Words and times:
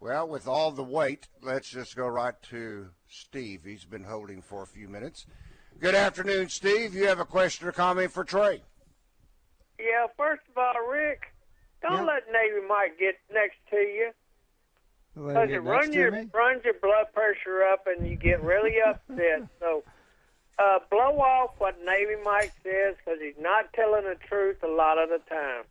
Well, 0.00 0.28
with 0.28 0.46
all 0.46 0.70
the 0.72 0.82
weight, 0.82 1.28
let's 1.42 1.68
just 1.70 1.96
go 1.96 2.06
right 2.06 2.34
to 2.50 2.88
Steve. 3.08 3.62
He's 3.64 3.84
been 3.84 4.04
holding 4.04 4.42
for 4.42 4.62
a 4.62 4.66
few 4.66 4.88
minutes. 4.88 5.26
Good 5.80 5.94
afternoon, 5.94 6.48
Steve. 6.48 6.94
You 6.94 7.06
have 7.06 7.18
a 7.18 7.24
question 7.24 7.66
or 7.66 7.72
comment 7.72 8.12
for 8.12 8.24
Trey? 8.24 8.62
Yeah, 9.78 10.06
first 10.16 10.42
of 10.50 10.56
all, 10.58 10.86
Rick, 10.90 11.34
don't 11.82 11.92
Yeah. 11.92 12.02
let 12.14 12.30
Navy 12.32 12.60
Mike 12.66 12.98
get 12.98 13.16
next 13.32 13.56
to 13.70 13.76
you. 13.76 14.12
Let 15.14 15.34
Because 15.34 15.36
it 15.36 15.44
it 15.44 15.54
get 15.54 15.64
next 15.64 15.70
runs 15.86 15.94
your 15.94 16.10
me? 16.10 16.30
runs 16.32 16.64
your 16.64 16.74
blood 16.74 17.06
pressure 17.14 17.62
up 17.64 17.86
and 17.86 18.06
you 18.06 18.16
get 18.16 18.42
really 18.42 18.80
upset. 18.86 19.48
so 19.60 19.82
uh, 20.58 20.78
blow 20.90 21.18
off 21.20 21.54
what 21.58 21.78
Navy 21.84 22.16
Mike 22.22 22.52
says 22.62 22.96
because 22.96 23.18
he's 23.20 23.38
not 23.38 23.72
telling 23.74 24.04
the 24.04 24.16
truth 24.28 24.62
a 24.62 24.66
lot 24.68 24.98
of 24.98 25.08
the 25.08 25.18
time. 25.28 25.64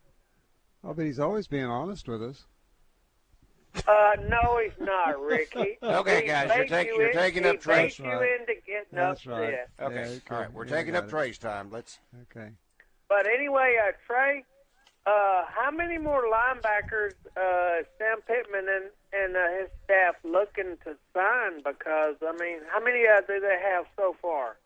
Oh, 0.84 0.94
but 0.94 1.04
he's 1.04 1.18
always 1.20 1.46
being 1.48 1.64
honest 1.66 2.08
with 2.08 2.22
us. 2.22 2.46
Uh, 3.86 4.10
no, 4.28 4.60
he's 4.62 4.72
not, 4.86 5.20
Ricky. 5.22 5.78
Okay, 5.82 6.22
he 6.22 6.26
guys, 6.26 6.50
you're 6.56 6.66
taking- 6.66 6.94
you 6.94 7.00
you're 7.00 7.10
in- 7.10 7.16
taking 7.16 7.42
he 7.44 7.48
up 7.50 7.60
trace. 7.60 7.96
baked 7.96 7.98
you 7.98 8.04
That's 8.06 8.20
right. 8.20 8.40
into 8.40 8.54
getting 8.66 8.84
That's 8.92 9.20
upset. 9.26 9.68
right. 9.78 9.86
Okay. 9.86 10.20
Yeah. 10.26 10.34
All 10.34 10.40
right, 10.42 10.52
we're 10.52 10.66
Yeah, 10.66 10.76
taking 10.76 10.96
up 10.96 11.04
it. 11.04 11.10
Trey's 11.10 11.38
time. 11.38 11.70
Let's. 11.70 11.98
Okay. 12.30 12.50
But 13.08 13.26
anyway, 13.26 13.76
uh, 13.86 13.92
Trey, 14.06 14.44
uh, 15.06 15.44
how 15.48 15.70
many 15.70 15.98
more 15.98 16.24
linebackers 16.24 17.12
uh, 17.36 17.84
Sam 17.98 18.18
Pittman 18.26 18.66
and, 18.68 18.84
and 19.12 19.36
uh, 19.36 19.60
his 19.60 19.68
staff 19.84 20.16
looking 20.24 20.76
to 20.84 20.96
sign? 21.14 21.58
Because 21.58 22.16
I 22.26 22.32
mean, 22.40 22.58
how 22.70 22.80
many 22.82 23.04
uh, 23.06 23.20
do 23.26 23.38
they 23.40 23.58
have 23.72 23.84
so 23.96 24.16
far? 24.20 24.56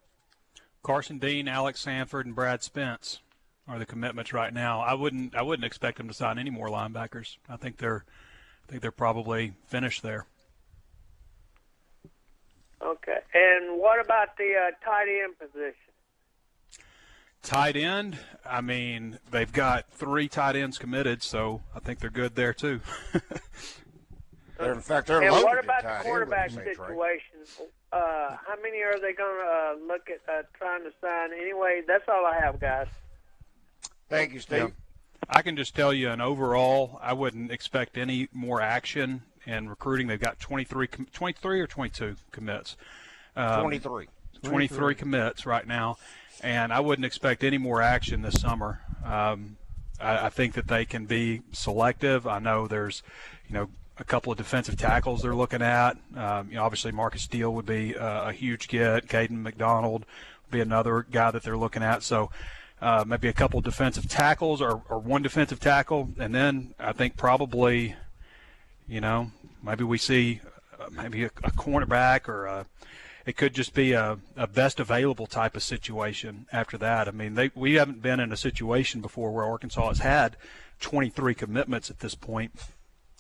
Carson 0.83 1.19
Dean, 1.19 1.47
Alex 1.49 1.81
Sanford, 1.81 2.25
and 2.25 2.35
Brad 2.35 2.63
Spence 2.63 3.21
are 3.69 3.79
the 3.79 3.85
commitments 3.85 4.33
right 4.33 4.53
now. 4.55 4.81
I 4.81 4.95
wouldn't 4.95 5.35
I 5.37 5.43
wouldn't 5.43 5.67
expect 5.67 5.99
them 5.99 6.09
to 6.09 6.15
sign 6.15 6.39
any 6.39 6.49
more 6.51 6.69
linebackers. 6.69 7.37
I 7.49 7.57
think 7.57 7.77
they're 7.77 8.07
I 8.71 8.73
think 8.73 8.83
they're 8.83 8.93
probably 8.93 9.55
finished 9.67 10.05
there. 10.05 10.27
Okay. 12.81 13.19
And 13.35 13.81
what 13.81 13.99
about 13.99 14.37
the 14.37 14.53
uh, 14.55 14.71
tight 14.85 15.09
end 15.09 15.37
position? 15.37 15.75
Tight 17.43 17.75
end, 17.75 18.17
I 18.47 18.61
mean, 18.61 19.19
they've 19.33 19.53
got 19.53 19.91
three 19.91 20.29
tight 20.29 20.55
ends 20.55 20.79
committed, 20.79 21.25
so 21.25 21.63
I 21.75 21.81
think 21.81 21.99
they're 21.99 22.11
good 22.11 22.37
there 22.37 22.53
too. 22.53 22.81
They're, 24.57 24.75
in 24.75 24.81
fact, 24.83 25.07
they're 25.07 25.23
and 25.23 25.33
loaded 25.33 25.47
what 25.47 25.65
about 25.65 25.83
tight 25.83 25.99
the 25.99 26.05
quarterback 26.05 26.51
wouldn't 26.51 26.67
you 26.67 26.75
say, 26.75 26.77
Trey? 26.77 26.89
situation? 26.89 27.67
Uh, 27.93 28.37
how 28.47 28.55
many 28.63 28.83
are 28.83 29.01
they 29.01 29.15
going 29.15 29.41
to 29.41 29.47
uh, 29.47 29.75
look 29.89 30.11
at 30.11 30.21
uh, 30.33 30.43
trying 30.53 30.85
to 30.85 30.93
sign? 31.01 31.31
Anyway, 31.33 31.81
that's 31.89 32.05
all 32.09 32.27
I 32.27 32.39
have, 32.39 32.61
guys. 32.61 32.87
Thank 34.11 34.35
you, 34.35 34.39
Steve. 34.39 34.59
Yeah. 34.59 34.69
I 35.31 35.43
can 35.43 35.57
just 35.57 35.77
tell 35.77 35.95
you, 35.95 36.11
an 36.11 36.21
overall, 36.21 36.99
I 37.01 37.13
wouldn't 37.13 37.53
expect 37.53 37.97
any 37.97 38.29
more 38.33 38.61
action 38.61 39.23
in 39.47 39.69
recruiting. 39.69 40.09
They've 40.09 40.21
got 40.21 40.41
23, 40.41 40.89
23 40.89 41.61
or 41.61 41.67
22 41.69 42.17
commits. 42.33 42.77
Um, 43.37 43.61
23. 43.61 44.09
23 44.43 44.95
commits 44.95 45.47
right 45.47 45.67
now, 45.67 45.99
and 46.41 46.73
I 46.73 46.81
wouldn't 46.81 47.05
expect 47.05 47.45
any 47.45 47.59
more 47.59 47.81
action 47.81 48.23
this 48.23 48.41
summer. 48.41 48.81
Um, 49.05 49.57
I, 50.01 50.27
I 50.27 50.29
think 50.31 50.55
that 50.55 50.67
they 50.67 50.85
can 50.85 51.05
be 51.07 51.43
selective. 51.53 52.27
I 52.27 52.39
know 52.39 52.67
there's, 52.67 53.03
you 53.49 53.55
know, 53.55 53.69
a 53.99 54.05
couple 54.05 54.33
of 54.33 54.39
defensive 54.39 54.79
tackles 54.79 55.23
they're 55.23 55.35
looking 55.35 55.63
at. 55.63 55.99
Um, 56.17 56.49
you 56.49 56.57
know, 56.57 56.65
obviously 56.65 56.91
Marcus 56.91 57.23
Steele 57.23 57.53
would 57.55 57.67
be 57.67 57.95
uh, 57.97 58.31
a 58.31 58.33
huge 58.33 58.67
get. 58.67 59.07
Caden 59.07 59.43
McDonald 59.43 60.07
would 60.47 60.51
be 60.51 60.61
another 60.61 61.07
guy 61.09 61.31
that 61.31 61.45
they're 61.45 61.59
looking 61.59 61.83
at. 61.83 62.03
So. 62.03 62.31
Uh, 62.81 63.05
maybe 63.07 63.29
a 63.29 63.33
couple 63.33 63.61
defensive 63.61 64.09
tackles 64.09 64.63
or, 64.63 64.83
or 64.89 64.99
one 64.99 65.21
defensive 65.21 65.61
tackle, 65.61 66.09
and 66.19 66.35
then 66.35 66.75
I 66.79 66.93
think 66.93 67.15
probably, 67.15 67.95
you 68.89 69.03
know, 69.03 69.33
maybe 69.63 69.85
we 69.85 69.99
see 69.99 70.41
uh, 70.81 70.87
maybe 70.91 71.25
a, 71.25 71.31
a 71.45 71.51
cornerback 71.51 72.27
or 72.27 72.47
a, 72.47 72.67
it 73.27 73.37
could 73.37 73.55
just 73.55 73.75
be 73.75 73.93
a, 73.93 74.19
a 74.35 74.47
best 74.47 74.81
available 74.81 75.27
type 75.27 75.57
of 75.57 75.63
situation 75.63 76.47
after 76.53 76.79
that. 76.79 77.07
I 77.07 77.11
mean, 77.11 77.35
they, 77.35 77.51
we 77.55 77.75
haven't 77.75 78.01
been 78.01 78.19
in 78.19 78.33
a 78.33 78.37
situation 78.37 79.03
before 79.03 79.31
where 79.31 79.45
Arkansas 79.45 79.89
has 79.89 79.99
had 79.99 80.37
23 80.81 81.35
commitments 81.35 81.91
at 81.91 82.01
this 82.01 82.15
point, 82.15 82.53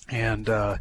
and 0.09 0.49
uh, 0.49 0.78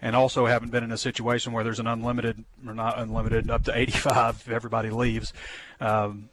and 0.00 0.14
also 0.14 0.46
haven't 0.46 0.70
been 0.70 0.84
in 0.84 0.92
a 0.92 0.98
situation 0.98 1.52
where 1.52 1.64
there's 1.64 1.80
an 1.80 1.86
unlimited 1.86 2.44
or 2.66 2.74
not 2.74 2.98
unlimited 2.98 3.50
up 3.50 3.64
to 3.64 3.76
85 3.76 4.36
if 4.46 4.50
everybody 4.50 4.90
leaves, 4.90 5.32
um, 5.80 6.28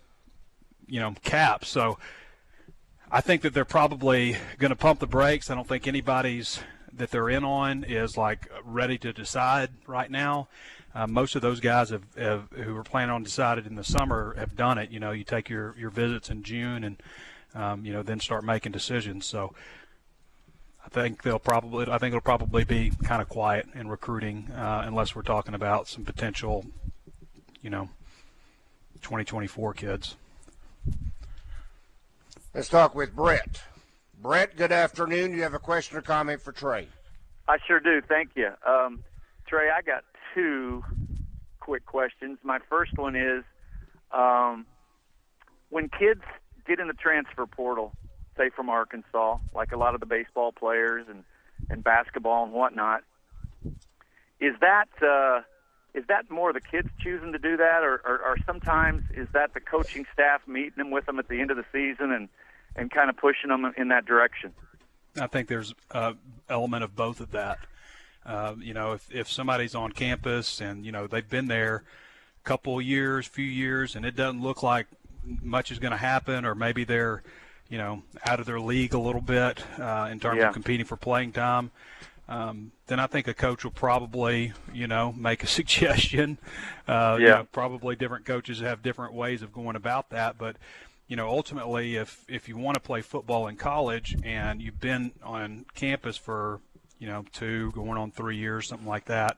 you 0.87 0.99
know, 0.99 1.13
cap. 1.23 1.65
So 1.65 1.97
I 3.11 3.21
think 3.21 3.41
that 3.43 3.53
they're 3.53 3.65
probably 3.65 4.37
going 4.57 4.69
to 4.69 4.75
pump 4.75 4.99
the 4.99 5.07
brakes. 5.07 5.49
I 5.49 5.55
don't 5.55 5.67
think 5.67 5.87
anybody's 5.87 6.59
that 6.93 7.11
they're 7.11 7.29
in 7.29 7.43
on 7.43 7.83
is 7.83 8.15
like 8.15 8.49
ready 8.63 8.97
to 8.99 9.11
decide 9.11 9.69
right 9.85 10.09
now. 10.09 10.47
Uh, 10.93 11.05
most 11.05 11.35
of 11.35 11.41
those 11.41 11.59
guys 11.59 11.89
have, 11.89 12.03
have, 12.17 12.47
who 12.53 12.73
were 12.73 12.83
planning 12.83 13.13
on 13.13 13.21
decided 13.21 13.67
in 13.67 13.75
the 13.75 13.83
summer 13.83 14.33
have 14.37 14.55
done 14.55 14.77
it. 14.77 14.91
You 14.91 15.01
know, 15.01 15.11
you 15.11 15.25
take 15.25 15.49
your, 15.49 15.75
your 15.77 15.89
visits 15.89 16.29
in 16.29 16.41
June 16.41 16.85
and 16.85 17.03
um, 17.53 17.85
you 17.85 17.93
know 17.93 18.03
then 18.03 18.19
start 18.19 18.43
making 18.43 18.71
decisions. 18.71 19.25
So 19.25 19.53
I 20.85 20.89
think 20.89 21.23
they'll 21.23 21.39
probably 21.39 21.87
I 21.89 21.97
think 21.97 22.13
it'll 22.13 22.21
probably 22.21 22.63
be 22.63 22.91
kind 23.03 23.21
of 23.21 23.29
quiet 23.29 23.67
in 23.73 23.87
recruiting 23.87 24.51
uh, 24.51 24.83
unless 24.85 25.15
we're 25.15 25.23
talking 25.23 25.53
about 25.53 25.87
some 25.87 26.03
potential, 26.03 26.65
you 27.61 27.69
know, 27.69 27.89
2024 29.01 29.73
kids. 29.73 30.15
Let's 32.55 32.69
talk 32.69 32.95
with 32.95 33.13
Brett. 33.13 33.61
Brett, 34.21 34.55
good 34.55 34.71
afternoon. 34.71 35.33
You 35.33 35.43
have 35.43 35.53
a 35.53 35.59
question 35.59 35.97
or 35.97 36.01
comment 36.01 36.39
for 36.39 36.53
Trey? 36.53 36.87
I 37.49 37.57
sure 37.67 37.81
do. 37.81 38.01
Thank 38.07 38.29
you. 38.35 38.47
Um, 38.65 39.03
Trey, 39.45 39.69
I 39.69 39.81
got 39.81 40.05
two 40.33 40.81
quick 41.59 41.85
questions. 41.85 42.37
My 42.43 42.59
first 42.69 42.97
one 42.97 43.17
is 43.17 43.43
um, 44.13 44.65
when 45.69 45.89
kids 45.89 46.21
get 46.65 46.79
in 46.79 46.87
the 46.87 46.93
transfer 46.93 47.45
portal, 47.45 47.91
say 48.37 48.49
from 48.55 48.69
Arkansas, 48.69 49.37
like 49.53 49.73
a 49.73 49.77
lot 49.77 49.93
of 49.93 49.99
the 49.99 50.05
baseball 50.05 50.53
players 50.53 51.07
and, 51.09 51.25
and 51.69 51.83
basketball 51.83 52.45
and 52.45 52.53
whatnot, 52.53 53.03
is 54.39 54.53
that 54.61 54.87
uh, 55.05 55.41
is 55.93 56.05
that 56.07 56.31
more 56.31 56.53
the 56.53 56.61
kids 56.61 56.87
choosing 57.01 57.33
to 57.33 57.37
do 57.37 57.57
that, 57.57 57.83
or, 57.83 58.01
or, 58.05 58.21
or 58.25 58.37
sometimes 58.45 59.03
is 59.13 59.27
that 59.33 59.53
the 59.53 59.59
coaching 59.59 60.05
staff 60.13 60.41
meeting 60.47 60.77
them 60.77 60.91
with 60.91 61.05
them 61.05 61.19
at 61.19 61.27
the 61.27 61.41
end 61.41 61.51
of 61.51 61.57
the 61.57 61.65
season 61.73 62.13
and, 62.13 62.29
and 62.75 62.91
kind 62.91 63.09
of 63.09 63.17
pushing 63.17 63.49
them 63.49 63.71
in 63.77 63.87
that 63.89 64.05
direction? 64.05 64.53
I 65.19 65.27
think 65.27 65.47
there's 65.47 65.73
an 65.91 66.17
element 66.49 66.83
of 66.83 66.95
both 66.95 67.19
of 67.21 67.31
that. 67.31 67.59
Uh, 68.25 68.55
you 68.59 68.73
know, 68.73 68.93
if, 68.93 69.13
if 69.13 69.29
somebody's 69.29 69.75
on 69.75 69.91
campus 69.91 70.59
and, 70.59 70.85
you 70.85 70.91
know, 70.91 71.07
they've 71.07 71.29
been 71.29 71.47
there 71.47 71.83
a 72.43 72.47
couple 72.47 72.79
of 72.79 72.83
years, 72.85 73.27
few 73.27 73.45
years, 73.45 73.95
and 73.95 74.05
it 74.05 74.15
doesn't 74.15 74.41
look 74.41 74.63
like 74.63 74.87
much 75.41 75.71
is 75.71 75.79
going 75.79 75.91
to 75.91 75.97
happen, 75.97 76.43
or 76.43 76.55
maybe 76.55 76.83
they're, 76.83 77.21
you 77.69 77.77
know, 77.77 78.03
out 78.25 78.39
of 78.39 78.45
their 78.45 78.59
league 78.59 78.93
a 78.93 78.99
little 78.99 79.21
bit 79.21 79.63
uh, 79.79 80.09
in 80.11 80.19
terms 80.19 80.39
Yeah. 80.39 80.47
of 80.47 80.53
competing 80.53 80.85
for 80.85 80.97
playing 80.97 81.31
time, 81.33 81.71
um, 82.27 82.71
then 82.87 82.99
I 82.99 83.05
think 83.07 83.27
a 83.27 83.33
coach 83.35 83.63
will 83.63 83.71
probably, 83.71 84.53
you 84.73 84.87
know, 84.87 85.11
make 85.13 85.43
a 85.43 85.47
suggestion. 85.59 86.39
Uh, 86.87 87.17
you 87.19 87.25
Yeah. 87.27 87.35
know, 87.35 87.47
probably 87.51 87.95
different 87.95 88.25
coaches 88.25 88.59
have 88.59 88.81
different 88.81 89.13
ways 89.13 89.43
of 89.43 89.53
going 89.53 89.75
about 89.75 90.09
that, 90.09 90.37
but 90.37 90.57
you 91.07 91.15
know, 91.15 91.27
ultimately, 91.27 91.95
if 91.95 92.23
if 92.27 92.49
you 92.49 92.57
want 92.57 92.75
to 92.75 92.81
play 92.81 93.01
football 93.01 93.47
in 93.47 93.55
college 93.57 94.15
and 94.23 94.61
you've 94.61 94.79
been 94.79 95.11
on 95.23 95.65
campus 95.75 96.17
for 96.17 96.59
you 96.99 97.07
know 97.07 97.25
two, 97.31 97.71
going 97.71 97.97
on 97.97 98.11
three 98.11 98.37
years, 98.37 98.67
something 98.67 98.87
like 98.87 99.05
that, 99.05 99.37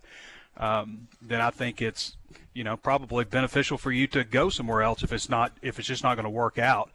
um, 0.58 1.08
then 1.22 1.42
I 1.42 1.50
think 1.50 1.82
it's 1.82 2.16
you 2.54 2.64
know 2.64 2.78
probably 2.78 3.26
beneficial 3.26 3.78
for 3.78 3.92
you 3.92 4.08
to 4.08 4.24
go 4.24 4.50
somewhere 4.50 4.82
else 4.82 5.04
if 5.04 5.12
it's 5.12 5.30
not 5.30 5.52
if 5.62 5.78
it's 5.78 5.88
just 5.88 6.04
not 6.04 6.16
going 6.16 6.24
to 6.24 6.30
work 6.30 6.58
out. 6.58 6.90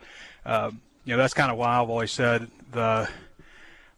Um, 0.46 0.80
you 1.04 1.12
know, 1.12 1.19
that's 1.19 1.34
kind 1.34 1.52
of 1.52 1.58
why 1.58 1.78
I've 1.78 1.90
always 1.90 2.12
said 2.12 2.48
the 2.70 3.08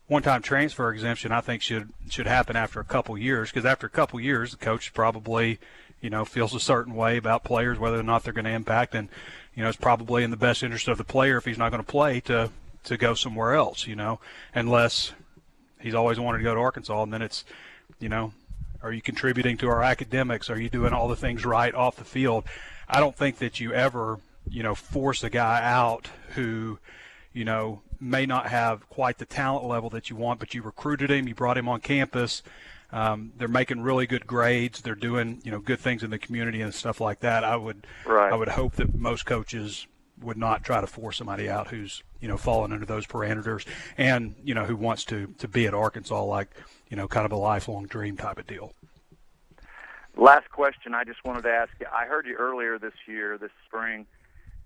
one-time 0.07 0.43
transfer 0.43 0.93
exemption 0.93 1.33
I 1.33 1.41
think 1.41 1.63
should 1.63 1.93
should 2.11 2.27
happen 2.27 2.57
after 2.57 2.81
a 2.81 2.85
couple 2.85 3.17
years 3.17 3.51
because 3.51 3.65
after 3.65 3.87
a 3.87 3.91
couple 3.91 4.21
years 4.21 4.51
the 4.51 4.57
coach 4.59 4.93
probably 4.93 5.59
you 6.01 6.11
know 6.11 6.25
feels 6.25 6.55
a 6.55 6.61
certain 6.61 6.95
way 6.95 7.17
about 7.17 7.45
players 7.45 7.79
whether 7.79 7.99
or 7.99 8.03
not 8.03 8.23
they're 8.25 8.35
going 8.35 8.45
to 8.45 8.51
impact 8.51 8.95
and 8.95 9.09
you 9.55 9.63
know 9.63 9.69
it's 9.69 9.79
probably 9.79 10.25
in 10.25 10.31
the 10.31 10.37
best 10.37 10.63
interest 10.63 10.89
of 10.89 10.99
the 10.99 11.05
player 11.05 11.37
if 11.37 11.45
he's 11.45 11.59
not 11.59 11.71
going 11.71 11.83
to 11.83 11.91
play 11.91 12.21
to 12.21 12.51
to 12.83 12.97
go 12.97 13.15
somewhere 13.15 13.55
else 13.55 13.87
you 13.87 13.97
know 13.97 14.21
unless 14.55 15.13
he's 15.81 15.95
always 15.95 16.19
wanted 16.19 16.39
to 16.39 16.45
go 16.45 16.55
to 16.55 16.61
Arkansas 16.61 17.03
and 17.03 17.13
then 17.13 17.23
it's 17.23 17.45
you 17.99 18.09
know, 18.09 18.33
are 18.83 18.93
you 18.93 19.01
contributing 19.01 19.57
to 19.59 19.69
our 19.69 19.83
academics? 19.83 20.51
Are 20.51 20.61
you 20.61 20.69
doing 20.69 20.93
all 20.93 21.09
the 21.09 21.17
things 21.17 21.45
right 21.45 21.75
off 21.75 21.97
the 21.97 22.05
field? 22.05 22.45
I 22.89 23.01
don't 23.01 23.17
think 23.17 23.39
that 23.39 23.61
you 23.61 23.73
ever, 23.73 24.19
you 24.49 24.63
know, 24.63 24.75
force 24.75 25.25
a 25.25 25.31
guy 25.31 25.61
out 25.63 26.11
who, 26.35 26.79
you 27.33 27.45
know, 27.45 27.81
may 28.01 28.27
not 28.27 28.49
have 28.49 28.89
quite 28.91 29.19
the 29.19 29.25
talent 29.25 29.65
level 29.65 29.89
that 29.91 30.11
you 30.11 30.17
want, 30.17 30.39
but 30.39 30.53
you 30.53 30.63
recruited 30.63 31.11
him, 31.11 31.27
you 31.27 31.35
brought 31.35 31.57
him 31.57 31.69
on 31.69 31.81
campus. 31.81 32.43
Um, 32.95 33.33
they're 33.37 33.49
making 33.49 33.81
really 33.81 34.07
good 34.07 34.25
grades. 34.25 34.81
They're 34.81 34.95
doing, 34.95 35.41
you 35.43 35.51
know, 35.51 35.59
good 35.59 35.81
things 35.81 36.05
in 36.05 36.11
the 36.11 36.19
community 36.19 36.61
and 36.61 36.73
stuff 36.73 37.01
like 37.01 37.21
that. 37.21 37.43
I 37.43 37.57
would, 37.57 37.89
Right. 38.07 38.33
I 38.33 38.37
would 38.37 38.49
hope 38.49 38.77
that 38.77 38.95
most 38.95 39.27
coaches 39.27 39.89
would 40.23 40.37
not 40.37 40.63
try 40.63 40.81
to 40.81 40.87
force 40.87 41.17
somebody 41.17 41.51
out 41.51 41.67
who's, 41.67 42.05
you 42.21 42.29
know, 42.29 42.37
falling 42.37 42.73
under 42.73 42.87
those 42.87 43.05
parameters 43.05 43.67
and, 43.99 44.37
you 44.45 44.55
know, 44.55 44.65
who 44.65 44.77
wants 44.77 45.05
to 45.07 45.35
to 45.39 45.49
be 45.49 45.67
at 45.67 45.75
Arkansas 45.75 46.23
like, 46.23 46.51
you 46.89 46.97
know, 46.97 47.09
kind 47.09 47.27
of 47.27 47.33
a 47.33 47.37
lifelong 47.37 47.87
dream 47.87 48.17
type 48.17 48.39
of 48.39 48.47
deal. 48.47 48.73
Last 50.17 50.49
question 50.51 50.95
I 50.95 51.03
just 51.03 51.25
wanted 51.25 51.43
to 51.43 51.51
ask 51.51 51.73
you. 51.81 51.87
I 51.93 52.05
heard 52.05 52.27
you 52.27 52.37
earlier 52.37 52.79
this 52.79 52.95
year, 53.09 53.37
this 53.37 53.51
spring. 53.67 54.07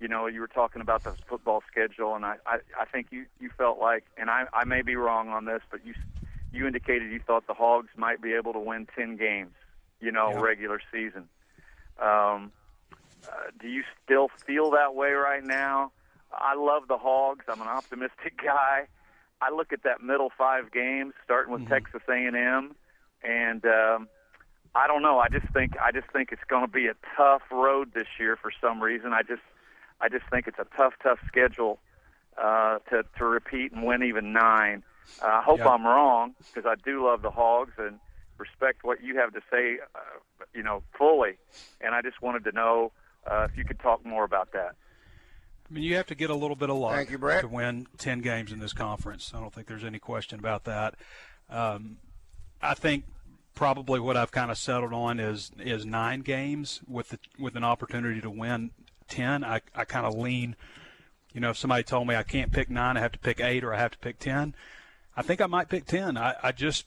You 0.01 0.09
know, 0.09 0.27
you 0.27 0.41
were 0.41 0.49
talking 0.49 0.83
about 0.83 1.03
the 1.03 1.15
football 1.27 1.63
schedule, 1.67 2.15
and 2.15 2.27
I, 2.27 2.37
I, 2.47 2.59
I 2.79 2.85
think 2.85 3.07
you, 3.11 3.25
you 3.41 3.51
felt 3.57 3.81
like, 3.81 4.05
and 4.19 4.29
I, 4.31 4.45
I 4.53 4.65
may 4.65 4.83
be 4.83 4.95
wrong 4.95 5.31
on 5.31 5.47
this, 5.47 5.63
but 5.71 5.85
you, 5.85 5.95
you 6.53 6.67
indicated 6.67 7.11
you 7.13 7.21
thought 7.27 7.47
the 7.47 7.55
Hogs 7.55 7.89
might 7.97 8.21
be 8.23 8.35
able 8.35 8.53
to 8.53 8.59
win 8.59 8.87
ten 8.95 9.17
games. 9.17 9.53
You 10.01 10.13
know, 10.13 10.31
Yeah. 10.31 10.41
regular 10.41 10.81
season. 10.93 11.29
Um, 12.01 12.53
uh, 13.27 13.51
do 13.61 13.69
you 13.69 13.83
still 14.05 14.29
feel 14.47 14.71
that 14.71 14.95
way 14.95 15.11
right 15.13 15.43
now? 15.45 15.91
I 16.33 16.55
love 16.55 16.87
the 16.89 16.97
Hogs. 16.99 17.45
I'm 17.49 17.61
an 17.61 17.67
optimistic 17.69 18.37
guy. 18.45 18.87
I 19.41 19.51
look 19.51 19.73
at 19.73 19.83
that 19.85 20.03
middle 20.03 20.31
five 20.37 20.71
games, 20.73 21.15
starting 21.25 21.53
with 21.53 21.69
Texas 21.69 22.03
A&M, 22.09 22.75
and 23.23 23.65
um, 23.67 24.09
I 24.75 24.87
don't 24.87 25.03
know. 25.03 25.19
I 25.19 25.29
just 25.29 25.47
think 25.53 25.73
I 25.83 25.93
just 25.93 26.11
think 26.13 26.31
it's 26.33 26.43
going 26.49 26.65
to 26.65 26.71
be 26.73 26.87
a 26.87 26.95
tough 27.17 27.43
road 27.51 27.93
this 27.95 28.09
year 28.19 28.37
for 28.37 28.51
some 28.61 28.81
reason. 28.83 29.13
I 29.13 29.23
just 29.23 29.43
I 30.01 30.09
just 30.09 30.25
think 30.31 30.47
it's 30.49 30.59
a 30.59 30.67
tough, 30.77 30.95
tough 31.03 31.19
schedule 31.27 31.79
uh, 32.37 32.79
to 32.91 33.05
to 33.19 33.25
repeat 33.25 33.73
and 33.73 33.85
win 33.85 34.03
even 34.03 34.33
nine. 34.33 34.83
Uh, 35.23 35.27
I 35.27 35.43
hope 35.43 35.59
Yeah. 35.59 35.69
I'm 35.69 35.85
wrong 35.87 36.35
because 36.53 36.67
I 36.67 36.75
do 36.85 37.05
love 37.07 37.23
the 37.23 37.31
Hogs 37.31 37.73
and 37.79 37.99
respect 38.39 38.85
what 38.85 39.03
you 39.03 39.17
have 39.19 39.33
to 39.33 39.41
say, 39.51 39.79
uh, 39.95 40.45
you 40.55 40.63
know, 40.63 40.83
fully. 40.97 41.39
And 41.81 41.95
I 41.95 42.03
just 42.03 42.23
wanted 42.23 42.45
to 42.45 42.53
know 42.53 42.93
uh, 43.27 43.47
if 43.51 43.57
you 43.59 43.65
could 43.65 43.81
talk 43.81 44.05
more 44.07 44.25
about 44.25 44.53
that. 44.53 44.75
I 45.71 45.75
mean, 45.75 45.85
you 45.85 45.97
have 45.97 46.07
to 46.07 46.15
get 46.15 46.31
a 46.31 46.35
little 46.35 46.57
bit 46.57 46.71
of 46.71 46.77
luck 46.77 46.95
Thank 46.95 47.11
you, 47.11 47.19
Brett. 47.19 47.43
to 47.43 47.49
win 47.49 47.87
10 47.99 48.21
games 48.21 48.53
in 48.53 48.59
this 48.59 48.73
conference. 48.73 49.33
I 49.35 49.41
don't 49.41 49.53
think 49.53 49.67
there's 49.67 49.85
any 49.85 49.99
question 49.99 50.39
about 50.39 50.65
that. 50.65 50.95
Um, 51.51 51.99
I 52.63 52.75
think 52.75 53.05
probably 53.55 54.01
what 54.01 54.17
I've 54.17 54.31
kind 54.31 54.51
of 54.51 54.57
settled 54.57 54.93
on 54.93 55.19
is 55.19 55.51
is 55.59 55.85
nine 55.85 56.21
games 56.21 56.81
with 56.87 57.09
the, 57.11 57.19
with 57.39 57.57
an 57.57 57.65
opportunity 57.65 58.21
to 58.21 58.31
win 58.31 58.71
10. 59.09 59.45
I, 59.45 59.61
I 59.75 59.85
kind 59.85 60.07
of 60.07 60.15
lean, 60.15 60.55
you 61.35 61.41
know, 61.41 61.51
if 61.51 61.59
somebody 61.59 61.83
told 61.83 62.07
me 62.07 62.15
I 62.15 62.23
can't 62.23 62.53
pick 62.53 62.71
nine, 62.71 62.97
I 62.97 63.01
have 63.01 63.13
to 63.13 63.19
pick 63.19 63.41
eight 63.41 63.65
or 63.65 63.75
I 63.75 63.79
have 63.79 63.91
to 63.93 63.99
pick 63.99 64.19
10, 64.21 64.55
I 65.19 65.23
think 65.23 65.41
I 65.41 65.47
might 65.47 65.69
pick 65.69 65.85
10. 65.85 66.17
I, 66.17 66.37
I 66.45 66.53
just 66.53 66.87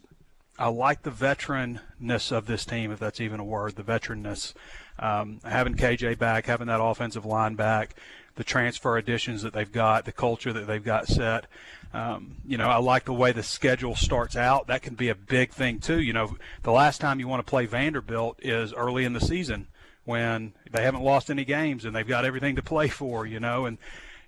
I 0.58 0.70
like 0.70 1.02
the 1.02 1.12
veteranness 1.12 2.32
of 2.32 2.46
this 2.46 2.64
team, 2.64 2.90
if 2.90 2.98
that's 2.98 3.20
even 3.20 3.42
a 3.42 3.44
word, 3.44 3.76
the 3.76 3.84
veteranness. 3.84 4.54
Um, 4.98 5.42
having 5.44 5.76
KJ 5.76 6.18
back, 6.18 6.46
having 6.46 6.68
that 6.68 6.82
offensive 6.82 7.26
line 7.26 7.56
back, 7.56 7.94
the 8.36 8.46
transfer 8.46 8.98
additions 8.98 9.42
that 9.42 9.52
they've 9.52 9.72
got, 9.72 10.06
the 10.06 10.14
culture 10.14 10.54
that 10.54 10.66
they've 10.66 10.84
got 10.84 11.08
set. 11.08 11.48
Um, 11.94 12.38
you 12.48 12.58
know, 12.58 12.70
I 12.70 12.78
like 12.78 13.04
the 13.04 13.14
way 13.14 13.34
the 13.34 13.44
schedule 13.44 13.98
starts 13.98 14.38
out. 14.38 14.68
That 14.68 14.82
can 14.82 14.96
be 14.96 15.10
a 15.10 15.16
big 15.16 15.52
thing 15.52 15.80
too. 15.80 16.00
You 16.00 16.14
know, 16.14 16.38
the 16.64 16.72
last 16.72 17.02
time 17.02 17.20
you 17.20 17.28
want 17.28 17.46
to 17.46 17.50
play 17.50 17.66
Vanderbilt 17.66 18.40
is 18.42 18.72
early 18.72 19.04
in 19.04 19.12
the 19.12 19.20
season 19.20 19.68
when 20.06 20.54
they 20.72 20.84
haven't 20.84 21.04
lost 21.04 21.30
any 21.30 21.44
games 21.44 21.84
and 21.84 21.94
they've 21.94 22.08
got 22.08 22.24
everything 22.24 22.56
to 22.56 22.64
play 22.64 22.88
for. 22.88 23.26
You 23.26 23.42
know, 23.42 23.66
and 23.66 23.78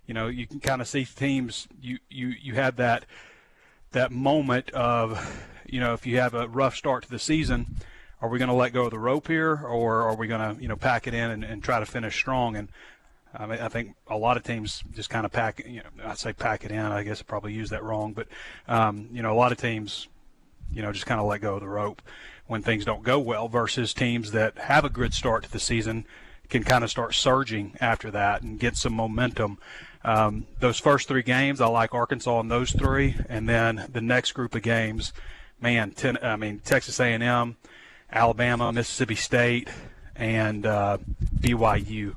you 0.08 0.14
know 0.14 0.28
you 0.28 0.46
can 0.46 0.60
kind 0.60 0.82
of 0.82 0.90
see 0.90 1.06
teams. 1.06 1.70
You 1.82 2.00
you 2.10 2.34
you 2.42 2.56
have 2.56 2.76
that 2.76 3.06
that 3.94 4.12
moment 4.12 4.70
of, 4.72 5.46
you 5.66 5.80
know, 5.80 5.94
if 5.94 6.06
you 6.06 6.20
have 6.20 6.34
a 6.34 6.48
rough 6.48 6.76
start 6.76 7.04
to 7.04 7.10
the 7.10 7.20
season, 7.20 7.78
are 8.22 8.30
we 8.30 8.40
going 8.40 8.50
to 8.50 8.56
let 8.56 8.74
go 8.74 8.86
of 8.86 8.92
the 8.92 9.00
rope 9.00 9.28
here, 9.28 9.56
or 9.56 10.04
are 10.04 10.16
we 10.16 10.28
going 10.28 10.56
to, 10.56 10.62
you 10.62 10.68
know, 10.68 10.76
pack 10.76 11.08
it 11.08 11.14
in 11.14 11.32
and, 11.32 11.44
and 11.44 11.64
try 11.64 11.80
to 11.80 11.86
finish 11.86 12.16
strong? 12.16 12.56
And 12.56 12.70
I 13.36 13.46
mean, 13.46 13.60
I 13.60 13.68
think 13.68 13.96
a 14.08 14.18
lot 14.18 14.38
of 14.38 14.44
teams 14.44 14.84
just 14.94 15.10
kind 15.10 15.26
of 15.26 15.32
pack, 15.32 15.64
you 15.66 15.82
know, 15.82 16.06
I 16.06 16.14
say 16.14 16.34
pack 16.34 16.64
it 16.64 16.72
in. 16.72 16.80
I 16.80 17.04
guess 17.04 17.22
I 17.22 17.24
probably 17.24 17.54
used 17.54 17.72
that 17.72 17.84
wrong, 17.84 18.14
but 18.14 18.28
um, 18.68 19.10
you 19.12 19.22
know, 19.22 19.34
a 19.34 19.36
lot 19.36 19.52
of 19.52 19.58
teams, 19.58 20.08
you 20.72 20.82
know, 20.82 20.92
just 20.92 21.06
kind 21.06 21.20
of 21.20 21.28
let 21.28 21.42
go 21.42 21.56
of 21.56 21.62
the 21.62 21.68
rope 21.68 22.02
when 22.48 22.62
things 22.62 22.86
don't 22.86 23.04
go 23.04 23.20
well. 23.20 23.48
Versus 23.48 23.94
teams 23.94 24.32
that 24.32 24.58
have 24.58 24.86
a 24.86 24.90
good 24.90 25.14
start 25.14 25.44
to 25.44 25.52
the 25.52 25.60
season 25.60 26.06
can 26.50 26.64
kind 26.64 26.84
of 26.84 26.90
start 26.90 27.16
surging 27.16 27.76
after 27.82 28.12
that 28.12 28.42
and 28.42 28.60
get 28.60 28.76
some 28.78 28.94
momentum. 28.94 29.58
Um, 30.06 30.48
those 30.60 30.80
first 30.80 31.08
three 31.08 31.24
games, 31.24 31.62
I 31.62 31.68
like 31.68 31.94
Arkansas 31.94 32.40
in 32.42 32.50
those 32.50 32.72
three, 32.72 33.16
and 33.30 33.48
then 33.48 33.88
the 33.92 34.02
next 34.02 34.34
group 34.34 34.54
of 34.54 34.62
games, 34.62 35.14
man, 35.62 35.92
ten, 35.92 36.18
I 36.22 36.36
mean 36.36 36.60
Texas 36.60 37.00
A&M, 37.00 37.56
Alabama, 38.12 38.74
Mississippi 38.74 39.16
State, 39.16 39.70
and 40.16 40.66
uh, 40.66 40.98
BYU. 41.40 42.16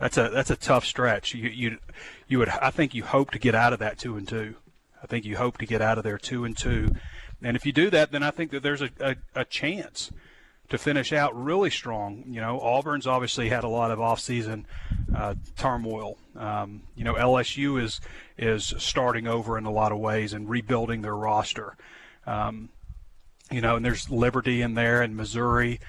That's 0.00 0.16
a 0.16 0.30
that's 0.30 0.50
a 0.50 0.56
tough 0.56 0.86
stretch. 0.86 1.34
You 1.34 1.48
you 1.48 1.78
you 2.28 2.38
would 2.38 2.48
I 2.48 2.70
think 2.70 2.94
you 2.94 3.02
hope 3.02 3.30
to 3.32 3.38
get 3.38 3.54
out 3.54 3.72
of 3.72 3.78
that 3.80 3.98
two 3.98 4.16
and 4.16 4.26
two. 4.26 4.54
I 5.02 5.06
think 5.06 5.24
you 5.24 5.36
hope 5.36 5.58
to 5.58 5.66
get 5.66 5.82
out 5.82 5.98
of 5.98 6.04
there 6.04 6.18
two 6.18 6.44
and 6.44 6.56
two, 6.56 6.94
and 7.42 7.56
if 7.56 7.66
you 7.66 7.72
do 7.72 7.90
that, 7.90 8.10
then 8.10 8.22
I 8.22 8.30
think 8.30 8.52
that 8.52 8.62
there's 8.62 8.82
a, 8.82 8.90
a, 9.00 9.16
a 9.34 9.44
chance 9.44 10.10
to 10.68 10.78
finish 10.78 11.12
out 11.12 11.34
really 11.34 11.70
strong. 11.70 12.24
You 12.26 12.40
know, 12.40 12.60
Auburn's 12.60 13.06
obviously 13.06 13.48
had 13.48 13.64
a 13.64 13.68
lot 13.68 13.90
of 13.90 14.00
off-season 14.00 14.66
uh, 15.14 15.34
turmoil. 15.56 16.18
Um, 16.36 16.82
you 16.94 17.04
know, 17.04 17.14
LSU 17.14 17.82
is 17.82 18.00
is 18.36 18.74
starting 18.78 19.26
over 19.26 19.58
in 19.58 19.64
a 19.64 19.70
lot 19.70 19.92
of 19.92 19.98
ways 19.98 20.32
and 20.32 20.48
rebuilding 20.48 21.02
their 21.02 21.16
roster. 21.16 21.76
Um, 22.26 22.68
you 23.50 23.60
know, 23.60 23.76
and 23.76 23.84
there's 23.84 24.10
Liberty 24.10 24.60
in 24.60 24.74
there 24.74 25.02
and 25.02 25.16
Missouri. 25.16 25.80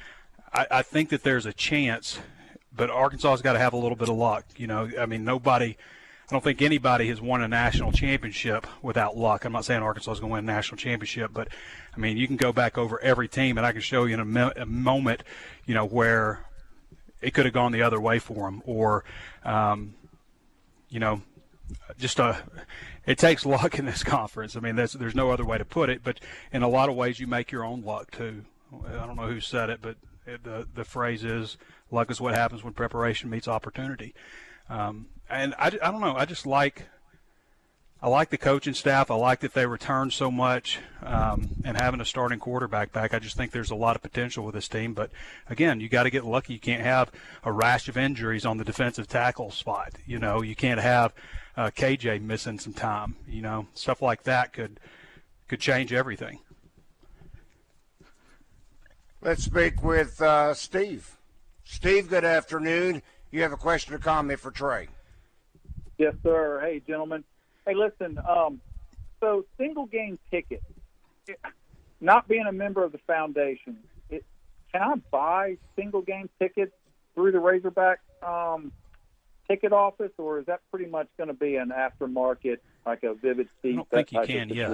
I, 0.54 0.68
I 0.72 0.81
think 0.81 1.10
that 1.10 1.24
there's 1.24 1.46
a 1.46 1.54
chance, 1.54 2.18
but 2.76 2.90
Arkansas's 2.90 3.42
got 3.42 3.54
to 3.54 3.60
have 3.60 3.74
a 3.74 3.78
little 3.78 3.98
bit 3.98 4.10
of 4.10 4.16
luck. 4.16 4.46
You 4.56 4.68
know, 4.68 4.90
I 5.00 5.06
mean, 5.06 5.26
nobody. 5.26 5.78
I 6.30 6.31
don't 6.36 6.44
think 6.44 6.62
anybody 6.62 7.08
has 7.08 7.20
won 7.20 7.42
a 7.42 7.48
national 7.48 7.92
championship 7.92 8.68
without 8.84 9.18
luck. 9.18 9.46
I'm 9.46 9.54
not 9.54 9.66
saying 9.66 9.81
Arkansas 9.81 10.12
is 10.12 10.20
going 10.20 10.30
to 10.30 10.34
win 10.36 10.44
a 10.44 10.54
national 10.54 10.78
championship, 10.78 11.31
but 11.34 11.48
I 11.96 12.00
mean, 12.00 12.18
you 12.18 12.28
can 12.28 12.36
go 12.36 12.54
back 12.54 12.78
over 12.78 13.02
every 13.02 13.28
team, 13.28 13.58
and 13.58 13.66
I 13.66 13.72
can 13.72 13.81
show 13.81 14.06
you 14.06 14.14
in 14.14 14.20
a, 14.20 14.26
mo- 14.26 14.52
a 14.56 14.66
moment, 14.68 15.24
you 15.66 15.74
know, 15.74 15.86
where 15.86 16.45
it 17.19 17.33
could 17.33 17.45
have 17.45 17.54
gone 17.56 17.71
the 17.71 17.81
other 17.81 18.00
way 18.00 18.19
for 18.19 18.45
them, 18.45 18.62
or, 18.68 19.04
um, 19.44 19.95
you 20.90 21.00
know, 21.00 21.24
just 21.98 22.19
a. 22.19 22.38
It 23.07 23.18
takes 23.18 23.44
luck 23.48 23.80
in 23.80 23.86
this 23.86 24.04
conference. 24.04 24.56
I 24.56 24.59
mean, 24.59 24.76
there's 24.76 24.94
there's 24.94 25.16
no 25.16 25.31
other 25.31 25.45
way 25.45 25.57
to 25.57 25.66
put 25.66 25.90
it. 25.90 26.04
But 26.04 26.19
in 26.54 26.62
a 26.62 26.69
lot 26.69 26.90
of 26.90 26.95
ways, 26.95 27.19
you 27.19 27.26
make 27.26 27.52
your 27.52 27.66
own 27.66 27.83
luck 27.83 28.12
too. 28.12 28.45
I 28.88 29.06
don't 29.06 29.16
know 29.16 29.28
who 29.28 29.40
said 29.40 29.71
it, 29.71 29.80
but 29.81 29.98
the 30.26 30.68
the 30.76 30.83
phrase 30.83 31.24
is 31.24 31.57
"luck 31.90 32.12
is 32.12 32.21
what 32.21 32.36
happens 32.36 32.64
when 32.64 32.74
preparation 32.74 33.31
meets 33.31 33.48
opportunity." 33.48 34.14
Um, 34.69 35.07
and 35.30 35.56
I, 35.57 35.68
I 35.68 35.92
don't 35.92 36.02
know. 36.02 36.16
I 36.16 36.26
just 36.26 36.45
like 36.45 36.86
I 38.02 38.07
like 38.07 38.30
the 38.30 38.38
coaching 38.38 38.74
staff. 38.74 39.12
I 39.12 39.16
like 39.16 39.42
that 39.42 39.54
they 39.54 39.66
return 39.66 40.09
so 40.09 40.31
much 40.31 40.80
um, 41.04 41.50
and 41.66 41.76
having 41.76 42.00
a 42.00 42.06
starting 42.06 42.40
quarterback 42.40 42.94
back. 42.94 43.14
I 43.14 43.19
just 43.19 43.36
think 43.36 43.52
there's 43.52 43.71
a 43.71 43.76
lot 43.76 43.98
of 43.98 44.02
potential 44.02 44.45
with 44.45 44.56
this 44.56 44.69
team. 44.69 44.94
But 44.94 45.12
again, 45.50 45.81
you 45.81 45.90
got 45.90 46.04
to 46.04 46.09
get 46.09 46.24
lucky. 46.24 46.54
You 46.54 46.59
can't 46.59 46.81
have 46.81 47.12
a 47.44 47.52
rash 47.52 47.90
of 47.90 47.98
injuries 47.98 48.45
on 48.45 48.57
the 48.57 48.64
defensive 48.64 49.07
tackle 49.07 49.52
spot. 49.52 49.95
You 50.06 50.18
know, 50.18 50.42
you 50.42 50.56
can't 50.56 50.80
have 50.80 51.14
uh, 51.57 51.71
KJ 51.71 52.21
missing 52.21 52.57
some 52.57 52.74
time. 52.74 53.18
You 53.28 53.42
know, 53.42 53.68
stuff 53.74 54.02
like 54.02 54.24
that 54.24 54.54
could 54.54 54.80
could 55.50 55.59
change 55.59 55.92
everything. 55.92 56.40
Let's 59.21 59.44
speak 59.44 59.83
with 59.83 60.21
uh, 60.21 60.54
Steve. 60.54 61.18
Steve, 61.66 62.07
good 62.07 62.24
afternoon. 62.24 63.02
You 63.30 63.42
have 63.42 63.52
a 63.52 63.57
question 63.57 63.94
or 63.94 64.00
comment 64.00 64.40
for 64.40 64.52
Trey? 64.52 64.88
Yes, 66.00 66.16
sir. 66.24 66.62
Hey, 66.64 66.82
gentlemen. 66.88 67.24
Hey, 67.68 67.74
listen. 67.76 68.18
Um, 68.28 68.62
so, 69.20 69.46
single 69.58 69.86
game 69.86 70.18
ticket. 70.32 70.64
Not 72.02 72.28
being 72.30 72.46
a 72.48 72.54
member 72.54 72.84
of 72.86 72.94
the 72.94 72.98
foundation, 73.06 73.78
it, 74.10 74.24
can 74.72 74.82
I 74.82 74.96
buy 75.12 75.58
single 75.76 76.02
game 76.02 76.30
tickets 76.40 76.72
through 77.14 77.34
the 77.34 77.40
Razorback 77.40 78.00
um, 78.26 78.72
ticket 79.50 79.74
office, 79.74 80.14
or 80.18 80.40
is 80.40 80.46
that 80.46 80.62
pretty 80.72 80.90
much 80.90 81.08
going 81.18 81.28
to 81.28 81.34
be 81.34 81.58
an 81.58 81.70
aftermarket, 81.78 82.60
like 82.86 83.04
a 83.04 83.14
Vivid 83.14 83.50
Seat? 83.62 83.74
I 83.74 83.76
don't 83.76 83.90
think 83.90 84.12
you 84.14 84.22
can 84.22 84.50
of 84.52 84.56
yet. 84.56 84.72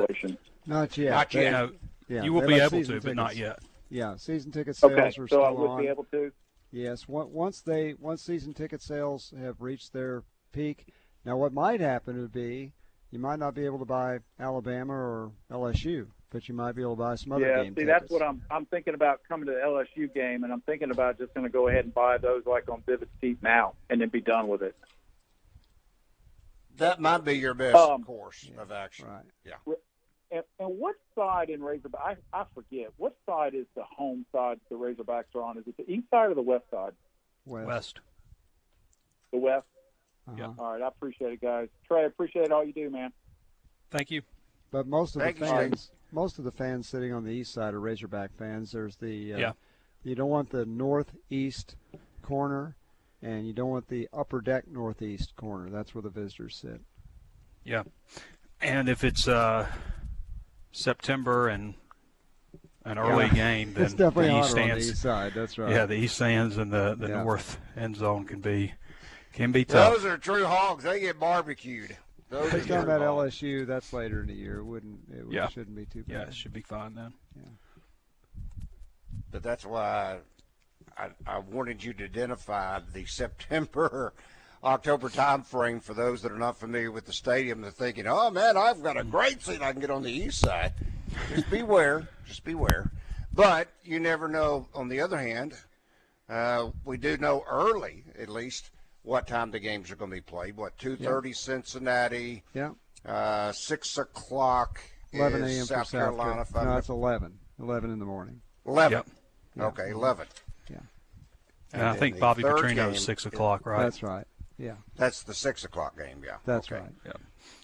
Not 0.67 0.95
yet. 0.97 1.09
Not 1.09 1.31
They- 1.31 1.41
yet. 1.43 1.51
know, 1.51 1.71
yeah, 2.07 2.23
you 2.23 2.33
will 2.33 2.41
they 2.41 2.47
be 2.47 2.53
let 2.53 2.61
able 2.61 2.69
season 2.69 3.01
to, 3.01 3.07
but 3.07 3.15
not 3.15 3.35
yet. 3.35 3.59
Yeah, 3.89 4.15
season 4.17 4.51
ticket 4.51 4.75
sales 4.75 4.93
Okay, 4.93 5.07
are 5.07 5.11
so 5.11 5.25
still 5.25 5.43
I 5.45 5.49
would 5.49 5.69
on. 5.71 5.81
be 5.81 5.87
able 5.87 6.03
to. 6.11 6.31
Yes, 6.71 7.07
once 7.07 7.61
they 7.61 7.95
once 7.99 8.21
season 8.21 8.53
ticket 8.53 8.81
sales 8.83 9.33
have 9.39 9.59
reached 9.61 9.91
their 9.93 10.21
peak. 10.51 10.87
Now, 11.25 11.37
what 11.37 11.53
might 11.53 11.81
happen 11.81 12.21
would 12.21 12.33
be 12.33 12.71
you 13.11 13.19
might 13.19 13.39
not 13.39 13.55
be 13.55 13.65
able 13.65 13.79
to 13.79 13.85
buy 13.85 14.19
Alabama 14.39 14.93
or 14.93 15.31
LSU 15.51 16.07
but 16.35 16.49
you 16.49 16.53
might 16.53 16.73
be 16.73 16.81
able 16.81 16.97
to 16.97 17.01
buy 17.01 17.15
some 17.15 17.31
other 17.31 17.45
games. 17.45 17.55
yeah, 17.55 17.63
game 17.63 17.75
see, 17.75 17.81
tickets. 17.85 17.99
that's 18.01 18.11
what 18.11 18.21
I'm. 18.21 18.41
I'm 18.51 18.65
thinking 18.65 18.93
about 18.93 19.21
coming 19.25 19.45
to 19.45 19.53
the 19.53 19.59
LSU 19.59 20.13
game, 20.13 20.43
and 20.43 20.51
I'm 20.51 20.59
thinking 20.59 20.91
about 20.91 21.17
just 21.17 21.33
going 21.33 21.45
to 21.45 21.49
go 21.49 21.69
ahead 21.69 21.85
and 21.85 21.93
buy 21.93 22.17
those 22.17 22.45
like 22.45 22.69
on 22.69 22.83
Vivid 22.85 23.07
Seat 23.21 23.37
now, 23.41 23.75
and 23.89 24.01
then 24.01 24.09
be 24.09 24.19
done 24.19 24.49
with 24.49 24.61
it. 24.61 24.75
That 26.75 26.99
might 26.99 27.23
be 27.23 27.37
your 27.37 27.53
best 27.53 27.77
Um, 27.77 28.03
course 28.03 28.49
of 28.57 28.69
action. 28.69 29.07
Right. 29.07 29.23
Yeah. 29.45 29.75
And, 30.29 30.43
and 30.59 30.77
what 30.77 30.95
side 31.15 31.49
in 31.49 31.63
Razorback? 31.63 32.01
I, 32.03 32.37
I 32.37 32.43
forget. 32.53 32.89
What 32.97 33.15
side 33.25 33.55
is 33.55 33.65
the 33.73 33.83
home 33.83 34.25
side 34.33 34.59
the 34.69 34.75
Razorbacks 34.75 35.33
are 35.35 35.41
on? 35.41 35.57
Is 35.57 35.63
it 35.67 35.77
the 35.77 35.89
east 35.89 36.09
side 36.11 36.31
or 36.31 36.33
the 36.33 36.41
west 36.41 36.65
side? 36.69 36.91
West. 37.45 37.65
West. 37.65 37.99
The 39.31 39.37
west. 39.37 39.67
Uh-huh. 40.27 40.51
All 40.57 40.73
right, 40.73 40.81
I 40.81 40.87
appreciate 40.87 41.33
it, 41.33 41.41
guys. 41.41 41.67
Trey, 41.87 42.01
I 42.01 42.05
appreciate 42.05 42.51
all 42.51 42.63
you 42.63 42.73
do, 42.73 42.89
man. 42.89 43.11
Thank 43.91 44.11
you. 44.11 44.21
But 44.71 44.87
most 44.87 45.15
of 45.15 45.21
Thank 45.21 45.39
the 45.39 45.45
you, 45.45 45.51
fans, 45.51 45.91
most 46.11 46.39
of 46.39 46.43
the 46.45 46.51
fans 46.51 46.87
sitting 46.89 47.13
on 47.13 47.23
the 47.23 47.31
east 47.31 47.53
side 47.53 47.73
are 47.73 47.79
Razorback 47.79 48.31
fans. 48.35 48.71
There's 48.71 48.95
the 48.97 49.33
uh, 49.33 49.37
Yeah. 49.37 49.51
You 50.03 50.15
don't 50.15 50.29
want 50.29 50.49
the 50.51 50.65
northeast 50.65 51.75
corner, 52.21 52.75
and 53.21 53.47
you 53.47 53.53
don't 53.53 53.69
want 53.69 53.87
the 53.87 54.07
upper 54.13 54.41
deck 54.41 54.65
northeast 54.67 55.35
corner. 55.35 55.69
That's 55.69 55.95
where 55.95 56.01
the 56.01 56.09
visitors 56.09 56.55
sit. 56.57 56.81
Yeah. 57.63 57.83
And 58.61 58.87
if 58.89 59.03
it's 59.03 59.27
uh, 59.27 59.67
September 60.71 61.47
and 61.47 61.75
an 62.83 62.97
early 62.97 63.25
Yeah. 63.27 63.33
game, 63.33 63.73
then 63.75 63.85
it's 63.85 63.93
definitely 63.93 64.31
the 64.31 64.39
east 64.39 64.49
hotter 64.49 64.61
on 64.61 64.69
the 64.69 64.77
east 64.77 65.01
side. 65.01 65.33
That's 65.35 65.57
right. 65.57 65.71
Yeah, 65.71 65.85
the 65.85 65.95
east 65.95 66.15
stands 66.15 66.57
and 66.57 66.71
the, 66.71 66.95
the 66.95 67.07
Yeah. 67.09 67.23
north 67.23 67.59
end 67.75 67.95
zone 67.95 68.25
can 68.25 68.41
be 68.41 68.73
can 69.35 69.51
be 69.51 69.65
tough. 69.65 69.93
Those 69.95 70.05
are 70.05 70.17
true 70.17 70.45
hogs. 70.45 70.83
They 70.83 70.99
get 71.01 71.19
barbecued. 71.19 71.95
Those 72.29 72.47
If 72.53 72.65
are 72.65 72.67
talking 72.67 72.75
about 72.83 73.01
hogs. 73.01 73.35
LSU, 73.35 73.67
that's 73.67 73.93
later 73.93 74.21
in 74.21 74.27
the 74.27 74.33
year. 74.33 74.57
It 74.59 74.63
wouldn't. 74.63 74.99
It 75.11 75.25
Yeah. 75.29 75.47
shouldn't 75.49 75.75
be 75.75 75.85
too 75.85 76.03
bad. 76.03 76.13
yeah, 76.13 76.21
it 76.23 76.33
should 76.33 76.53
be 76.53 76.61
fine 76.61 76.95
then. 76.95 77.13
Yeah. 77.35 77.43
But 79.31 79.43
that's 79.43 79.65
why 79.65 80.19
I, 80.97 81.09
I 81.27 81.39
wanted 81.39 81.83
you 81.83 81.93
to 81.93 82.05
identify 82.05 82.79
the 82.93 83.05
September, 83.05 84.13
October 84.63 85.09
time 85.09 85.43
frame 85.43 85.79
for 85.79 85.93
those 85.93 86.21
that 86.21 86.31
are 86.31 86.37
not 86.39 86.57
familiar 86.57 86.91
with 86.91 87.05
the 87.05 87.13
stadium. 87.13 87.61
They're 87.61 87.71
thinking, 87.71 88.07
"Oh 88.07 88.29
man, 88.31 88.57
I've 88.57 88.81
got 88.81 88.97
a 88.97 89.03
great 89.03 89.41
seat. 89.43 89.61
I 89.61 89.71
can 89.71 89.81
get 89.81 89.91
on 89.91 90.03
the 90.03 90.11
east 90.11 90.39
side." 90.39 90.73
Just 91.33 91.49
beware. 91.49 92.07
just 92.25 92.43
beware. 92.43 92.89
But 93.33 93.67
you 93.83 93.99
never 93.99 94.27
know. 94.27 94.67
On 94.73 94.87
the 94.87 95.01
other 95.01 95.17
hand, 95.17 95.53
uh, 96.29 96.69
we 96.85 96.97
do 96.97 97.17
know 97.17 97.43
early, 97.47 98.05
at 98.17 98.29
least, 98.29 98.71
what 99.05 99.27
time 99.27 99.51
the 99.51 99.59
games 99.59 99.91
are 99.91 99.95
going 99.95 100.11
to 100.11 100.15
be 100.17 100.21
played. 100.21 100.57
What 100.57 100.77
two 100.77 100.95
thirty 100.97 101.31
Cincinnati, 101.33 102.43
Yeah. 102.53 102.71
uh, 103.05 103.51
six 103.51 103.97
o'clock 103.97 104.79
11 105.13 105.43
a.m. 105.43 105.65
South 105.65 105.89
for 105.89 105.97
Carolina. 105.97 106.33
South 106.39 106.47
if 106.47 106.53
Carolina. 106.53 106.71
No, 106.73 106.77
it's 106.79 106.89
11. 106.89 107.39
11 107.59 107.91
in 107.91 107.99
the 107.99 108.05
morning. 108.05 108.41
eleven. 108.65 108.97
Yep. 109.57 109.63
Okay, 109.67 109.89
eleven. 109.91 110.27
Yeah. 110.69 110.77
And 111.71 111.83
I 111.83 111.95
think 111.95 112.19
Bobby 112.19 112.41
third 112.43 112.57
Petrino 112.57 112.93
is 112.93 113.03
six 113.03 113.21
is- 113.21 113.27
o'clock, 113.33 113.65
right? 113.65 113.83
That's 113.83 114.03
right. 114.03 114.25
Yeah, 114.57 114.75
That's 114.95 115.23
the 115.23 115.33
six 115.33 115.65
o'clock 115.65 115.97
game. 115.97 116.21
Yeah, 116.25 116.37
that's 116.45 116.71
okay. 116.71 116.81
right. 116.81 117.15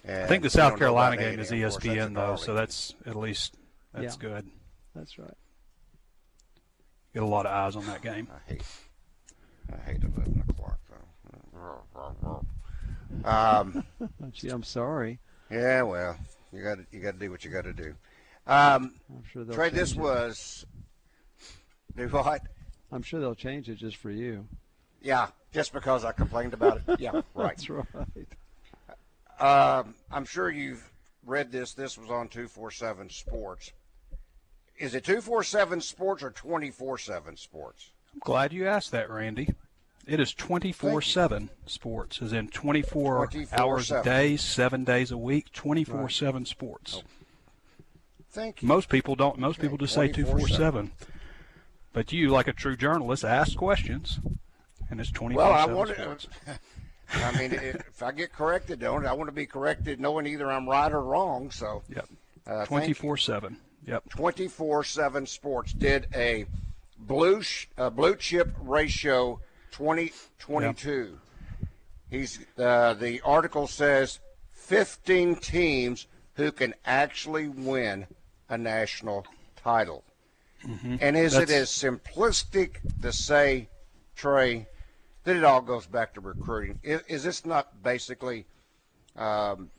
And 0.04 0.24
I 0.24 0.28
think 0.28 0.44
the 0.44 0.50
South 0.50 0.78
Carolina 0.78 1.16
game 1.16 1.40
is 1.40 1.50
8 1.52 1.62
a.m. 1.62 1.66
Of 1.68 1.72
course, 1.74 1.86
ESPN 1.86 2.16
though, 2.16 2.36
so 2.36 2.54
that's 2.54 2.96
at 3.06 3.16
least 3.16 3.56
that's 3.94 4.18
Yeah. 4.18 4.30
good. 4.30 4.48
That's 4.94 5.18
right. 5.18 5.34
Get 7.14 7.24
a 7.24 7.26
lot 7.26 7.46
of 7.46 7.54
eyes 7.54 7.76
on 7.78 7.86
that 7.88 8.02
game. 8.02 8.28
I 8.34 8.52
hate, 8.52 8.64
I 9.74 9.78
hate 9.90 10.04
eleven 10.04 10.41
o'clock 12.02 12.16
though. 13.24 13.30
Um, 13.30 13.84
Gee, 14.32 14.50
I'm 14.50 14.64
sorry. 14.64 15.20
yeah, 15.50 15.82
well, 15.84 16.18
you 16.52 16.64
got 16.64 16.76
to 16.76 16.86
you 16.92 17.02
got 17.02 17.14
to 17.14 17.20
do 17.20 17.30
what 17.32 17.44
you 17.46 17.52
got 17.52 17.64
to 17.66 17.74
do. 17.74 17.94
Um, 18.48 18.96
I'm 19.10 19.24
sure 19.32 19.44
they'll 19.44 19.56
Trey, 19.56 19.68
change 19.70 19.80
this 19.80 19.92
it. 19.94 19.98
was 20.00 20.66
do 21.96 22.08
what? 22.08 22.42
I'm 22.92 23.04
sure 23.04 23.20
they'll 23.20 23.36
change 23.36 23.70
it 23.70 23.76
just 23.76 23.98
for 23.98 24.12
you. 24.12 24.48
Yeah, 25.02 25.28
just 25.54 25.74
because 25.74 26.04
I 26.06 26.12
complained 26.12 26.54
about 26.54 26.82
it. 26.88 27.00
Yeah, 27.00 27.12
right. 27.36 27.58
That's 27.58 27.70
right. 27.70 27.86
Um, 29.40 29.96
I'm 30.12 30.26
sure 30.26 30.50
you've 30.50 30.90
read 31.26 31.52
this. 31.52 31.74
This 31.74 31.98
was 31.98 32.10
on 32.10 32.28
two 32.28 32.48
four 32.48 32.72
seven 32.72 33.10
Sports. 33.10 33.72
Is 34.78 34.96
it 34.96 35.04
two 35.04 35.22
four 35.22 35.44
seven 35.44 35.82
Sports 35.82 36.24
or 36.24 36.32
twenty 36.32 36.72
four 36.72 36.98
seven 36.98 37.38
Sports? 37.38 37.92
I'm 38.14 38.20
glad 38.24 38.52
you 38.54 38.68
asked 38.68 38.92
that, 38.92 39.10
Randy. 39.10 39.54
It 40.08 40.20
is 40.20 40.34
24 40.34 41.02
7 41.02 41.50
sports, 41.68 42.22
as 42.22 42.34
in 42.34 42.48
24 42.50 43.30
hours 43.54 43.92
a 43.92 44.04
day, 44.04 44.36
seven 44.38 44.84
days 44.84 45.12
a 45.12 45.18
week, 45.18 45.52
24 45.54 46.10
7 46.10 46.46
sports. 46.46 47.04
Thank 48.32 48.62
you. 48.62 48.68
Most 48.68 48.90
people 48.90 49.16
don't, 49.16 49.38
most 49.38 49.60
Okay, 49.60 49.64
people 49.68 49.78
just 49.78 49.94
say 49.94 50.08
24 50.08 50.48
7. 50.48 50.88
24/7. 50.88 50.92
But 51.94 52.14
you, 52.14 52.30
like 52.30 52.48
a 52.48 52.54
true 52.54 52.78
journalist, 52.78 53.24
ask 53.26 53.58
questions, 53.58 54.20
and 54.90 55.00
it's 55.00 55.12
24 55.12 55.44
Well, 55.44 55.54
I 55.54 55.62
7 55.62 55.76
want 55.76 55.90
sports. 55.92 56.28
to. 56.46 56.60
I 57.26 57.38
mean, 57.38 57.52
if 57.52 58.02
I 58.02 58.12
get 58.14 58.32
corrected 58.32 58.80
don't 58.80 59.06
I 59.06 59.12
want 59.14 59.28
to 59.28 59.34
be 59.34 59.46
corrected 59.46 60.00
knowing 60.00 60.26
either 60.26 60.50
I'm 60.50 60.68
right 60.68 60.92
or 60.92 61.02
wrong. 61.02 61.52
So, 61.52 61.84
Yep. 61.94 62.08
uh, 62.48 62.66
24 62.66 63.18
7. 63.18 63.58
Yep. 63.86 64.10
24/7 64.10 65.28
Sports 65.28 65.74
did 65.74 66.08
a 66.16 66.46
blue 66.98 67.42
sh- 67.42 67.68
uh, 67.78 67.90
blue 67.90 68.16
chip 68.16 68.54
ratio 68.60 69.42
2022. 69.72 71.18
He's 72.10 72.40
uh, 72.58 72.94
the 72.94 73.22
article 73.22 73.68
says 73.68 74.20
15 74.52 75.36
teams 75.36 76.08
who 76.36 76.52
can 76.52 76.74
actually 76.86 77.48
win 77.48 78.06
a 78.50 78.58
national 78.58 79.26
title. 79.56 80.04
And 81.02 81.18
is 81.18 81.36
it 81.36 81.50
as 81.50 81.70
simplistic 81.70 82.76
to 83.02 83.12
say, 83.12 83.68
Trey, 84.16 84.68
that 85.24 85.36
it 85.36 85.44
all 85.44 85.62
goes 85.62 85.88
back 85.88 86.14
to 86.14 86.22
recruiting? 86.22 86.80
Is, 86.84 87.02
is 87.08 87.24
this 87.24 87.46
not 87.46 87.82
basically 87.82 88.46
um, 89.16 89.72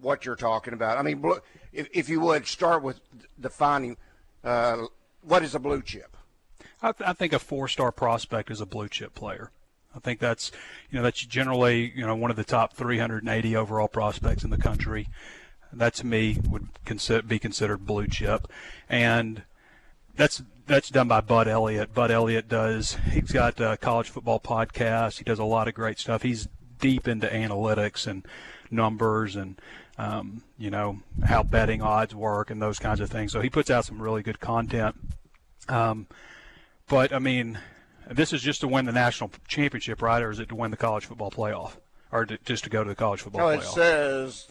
what 0.00 0.24
you're 0.24 0.36
talking 0.36 0.72
about? 0.72 0.96
I 0.96 1.02
mean, 1.02 1.22
if, 1.72 1.88
if 1.92 2.08
you 2.08 2.20
would 2.20 2.46
start 2.46 2.82
with 2.82 3.00
defining 3.38 3.98
uh, 4.42 4.86
what 5.22 5.42
is 5.42 5.54
a 5.54 5.58
blue 5.58 5.82
chip. 5.82 6.16
I, 6.82 6.92
th- 6.92 7.08
I 7.08 7.12
think 7.12 7.32
a 7.32 7.38
four-star 7.38 7.92
prospect 7.92 8.50
is 8.50 8.60
a 8.60 8.66
blue 8.66 8.88
chip 8.88 9.14
player. 9.14 9.50
I 9.94 9.98
think 9.98 10.20
that's 10.20 10.52
you 10.90 10.98
know 10.98 11.02
that's 11.02 11.24
generally 11.24 11.92
you 11.96 12.06
know 12.06 12.14
one 12.14 12.30
of 12.30 12.36
the 12.36 12.44
top 12.44 12.74
380 12.74 13.56
overall 13.56 13.88
prospects 13.88 14.44
in 14.44 14.50
the 14.50 14.58
country. 14.58 15.08
That 15.72 15.94
to 15.94 16.06
me 16.06 16.38
would 16.48 16.68
consider, 16.84 17.22
be 17.22 17.38
considered 17.38 17.86
blue 17.86 18.06
chip, 18.06 18.46
and 18.88 19.42
that's 20.14 20.42
that's 20.66 20.90
done 20.90 21.08
by 21.08 21.20
Bud 21.22 21.48
Elliott. 21.48 21.94
Bud 21.94 22.10
Elliott 22.10 22.48
does. 22.48 22.96
He's 23.10 23.32
got 23.32 23.58
a 23.60 23.76
college 23.76 24.10
football 24.10 24.40
podcast. 24.40 25.18
He 25.18 25.24
does 25.24 25.38
a 25.38 25.44
lot 25.44 25.68
of 25.68 25.74
great 25.74 25.98
stuff. 25.98 26.22
He's 26.22 26.48
deep 26.78 27.08
into 27.08 27.26
analytics 27.26 28.06
and 28.06 28.26
numbers 28.70 29.36
and 29.36 29.60
um, 29.98 30.42
you 30.58 30.70
know 30.70 31.00
how 31.24 31.42
betting 31.42 31.80
odds 31.80 32.14
work 32.14 32.50
and 32.50 32.60
those 32.60 32.78
kinds 32.78 33.00
of 33.00 33.10
things. 33.10 33.32
So 33.32 33.40
he 33.40 33.48
puts 33.48 33.70
out 33.70 33.84
some 33.84 34.00
really 34.00 34.22
good 34.22 34.40
content. 34.40 34.94
Um, 35.68 36.06
but 36.88 37.12
I 37.12 37.18
mean, 37.18 37.58
this 38.10 38.32
is 38.32 38.42
just 38.42 38.60
to 38.60 38.68
win 38.68 38.84
the 38.84 38.92
national 38.92 39.30
championship, 39.48 40.02
right? 40.02 40.22
Or 40.22 40.30
is 40.30 40.38
it 40.38 40.48
to 40.50 40.54
win 40.54 40.70
the 40.70 40.76
college 40.76 41.06
football 41.06 41.30
playoff, 41.30 41.72
or 42.12 42.26
to, 42.26 42.38
just 42.44 42.64
to 42.64 42.70
go 42.70 42.82
to 42.84 42.88
the 42.88 42.94
college 42.94 43.20
football 43.20 43.42
No, 43.42 43.48
it 43.48 43.60
playoff 43.60 43.74
says 43.74 44.48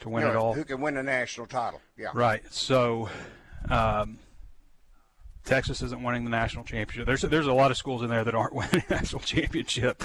to 0.00 0.08
win 0.08 0.24
you 0.24 0.30
it 0.30 0.36
all? 0.36 0.54
who 0.54 0.64
can 0.64 0.80
win 0.80 0.96
a 0.96 1.02
national 1.02 1.46
title. 1.46 1.80
Yeah. 1.96 2.08
Right. 2.14 2.42
So, 2.52 3.08
um, 3.68 4.18
Texas 5.44 5.80
isn't 5.80 6.02
winning 6.02 6.24
the 6.24 6.30
national 6.30 6.64
championship. 6.64 7.06
There's 7.06 7.22
there's 7.22 7.46
a 7.46 7.52
lot 7.52 7.70
of 7.70 7.76
schools 7.76 8.02
in 8.02 8.10
there 8.10 8.24
that 8.24 8.34
aren't 8.34 8.54
winning 8.54 8.82
the 8.86 8.94
national 8.94 9.22
championship, 9.22 10.02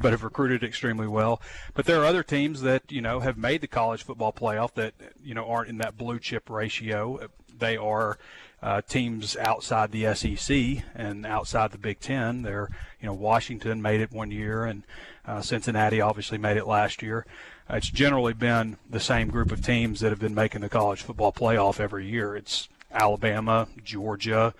but 0.00 0.12
have 0.12 0.24
recruited 0.24 0.64
extremely 0.64 1.06
well. 1.06 1.42
But 1.74 1.84
there 1.84 2.00
are 2.00 2.06
other 2.06 2.22
teams 2.22 2.62
that 2.62 2.90
you 2.90 3.02
know 3.02 3.20
have 3.20 3.36
made 3.36 3.60
the 3.60 3.68
college 3.68 4.02
football 4.02 4.32
playoff 4.32 4.74
that 4.74 4.94
you 5.22 5.34
know 5.34 5.46
aren't 5.46 5.68
in 5.68 5.78
that 5.78 5.98
blue 5.98 6.18
chip 6.18 6.48
ratio. 6.48 7.28
They 7.56 7.76
are 7.76 8.18
uh, 8.62 8.80
teams 8.82 9.36
outside 9.36 9.92
the 9.92 10.14
SEC 10.14 10.84
and 10.94 11.24
outside 11.24 11.70
the 11.70 11.78
Big 11.78 12.00
Ten. 12.00 12.42
They're 12.42 12.68
you 13.00 13.06
know 13.06 13.14
Washington 13.14 13.80
made 13.80 14.00
it 14.00 14.12
one 14.12 14.30
year, 14.30 14.64
and 14.64 14.82
uh, 15.26 15.40
Cincinnati 15.40 16.00
obviously 16.00 16.38
made 16.38 16.56
it 16.56 16.66
last 16.66 17.02
year. 17.02 17.24
It's 17.70 17.90
generally 17.90 18.32
been 18.32 18.78
the 18.88 19.00
same 19.00 19.28
group 19.28 19.52
of 19.52 19.64
teams 19.64 20.00
that 20.00 20.10
have 20.10 20.18
been 20.18 20.34
making 20.34 20.62
the 20.62 20.68
college 20.68 21.02
football 21.02 21.32
playoff 21.32 21.78
every 21.78 22.06
year. 22.06 22.34
It's 22.34 22.68
Alabama, 22.90 23.68
Georgia, 23.84 24.54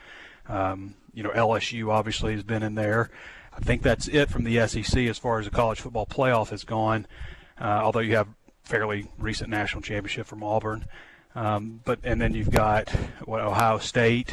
um, 0.49 0.95
you 1.15 1.23
know 1.23 1.31
LSU 1.31 1.91
obviously 1.91 2.35
has 2.35 2.43
been 2.43 2.63
in 2.63 2.75
there. 2.75 3.11
I 3.53 3.61
think 3.61 3.83
that's 3.83 4.07
it 4.07 4.29
from 4.31 4.45
the 4.45 4.67
SEC 4.69 4.97
as 5.09 5.19
far 5.19 5.41
as 5.41 5.47
the 5.47 5.51
college 5.51 5.81
football 5.81 6.07
playoff 6.07 6.51
has 6.51 6.63
gone. 6.63 7.07
Uh, 7.61 7.81
although 7.83 7.99
you 7.99 8.15
have 8.15 8.29
fairly 8.63 9.09
recent 9.19 9.51
national 9.51 9.83
championship 9.83 10.27
from 10.27 10.45
Auburn, 10.45 10.85
um, 11.35 11.81
but 11.85 12.01
and 12.05 12.21
then 12.21 12.35
you've 12.35 12.51
got 12.51 12.89
what 13.25 13.41
Ohio 13.41 13.79
State. 13.79 14.33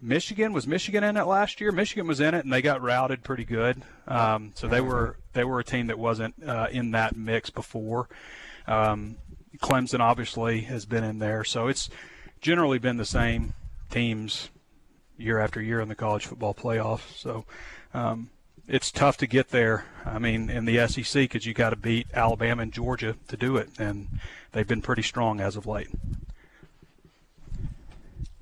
Michigan 0.00 0.52
was 0.52 0.66
Michigan 0.66 1.02
in 1.02 1.16
it 1.16 1.24
last 1.24 1.60
year. 1.60 1.72
Michigan 1.72 2.06
was 2.06 2.20
in 2.20 2.34
it 2.34 2.44
and 2.44 2.52
they 2.52 2.60
got 2.60 2.82
routed 2.82 3.22
pretty 3.22 3.44
good. 3.44 3.80
Um, 4.06 4.52
so 4.54 4.68
they 4.68 4.82
were 4.82 5.16
they 5.32 5.44
were 5.44 5.60
a 5.60 5.64
team 5.64 5.86
that 5.86 5.98
wasn't 5.98 6.34
uh, 6.46 6.68
in 6.70 6.90
that 6.90 7.16
mix 7.16 7.48
before. 7.48 8.08
Um, 8.66 9.16
Clemson 9.58 10.00
obviously 10.00 10.62
has 10.62 10.84
been 10.84 11.04
in 11.04 11.20
there, 11.20 11.44
so 11.44 11.68
it's 11.68 11.88
generally 12.40 12.78
been 12.78 12.98
the 12.98 13.06
same 13.06 13.54
teams 13.90 14.50
year 15.16 15.38
after 15.38 15.62
year 15.62 15.80
in 15.80 15.88
the 15.88 15.94
college 15.94 16.26
football 16.26 16.52
playoff. 16.52 17.16
So 17.16 17.46
um, 17.94 18.30
it's 18.66 18.90
tough 18.90 19.16
to 19.18 19.26
get 19.26 19.50
there. 19.50 19.84
I 20.04 20.18
mean, 20.18 20.50
in 20.50 20.64
the 20.64 20.86
SEC, 20.86 21.22
because 21.22 21.46
you 21.46 21.54
got 21.54 21.70
to 21.70 21.76
beat 21.76 22.06
Alabama 22.14 22.62
and 22.62 22.72
Georgia 22.72 23.16
to 23.28 23.36
do 23.36 23.56
it, 23.56 23.70
and 23.78 24.08
they've 24.52 24.66
been 24.66 24.82
pretty 24.82 25.02
strong 25.02 25.40
as 25.40 25.56
of 25.56 25.66
late. 25.66 25.88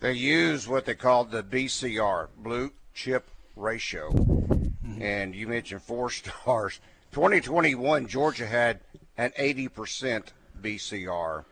They 0.01 0.13
use 0.13 0.67
what 0.67 0.85
they 0.85 0.95
call 0.95 1.25
the 1.25 1.43
BCR, 1.43 2.29
blue 2.37 2.73
chip 2.93 3.29
ratio. 3.55 4.11
Mm-hmm. 4.11 5.03
And 5.03 5.35
you 5.35 5.47
mentioned 5.47 5.83
four 5.83 6.11
stars. 6.11 6.81
2021, 7.13 8.07
Georgia 8.09 8.47
had 8.47 8.81
an 9.17 9.33
80% 9.39 10.29
BCR. 10.61 11.45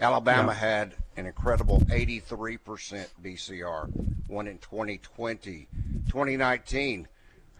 Alabama 0.00 0.52
yeah. 0.52 0.58
had 0.58 0.94
an 1.16 1.26
incredible 1.26 1.80
83% 1.80 3.06
BCR, 3.22 3.90
one 4.28 4.46
in 4.46 4.58
2020. 4.58 5.68
2019, 6.06 7.06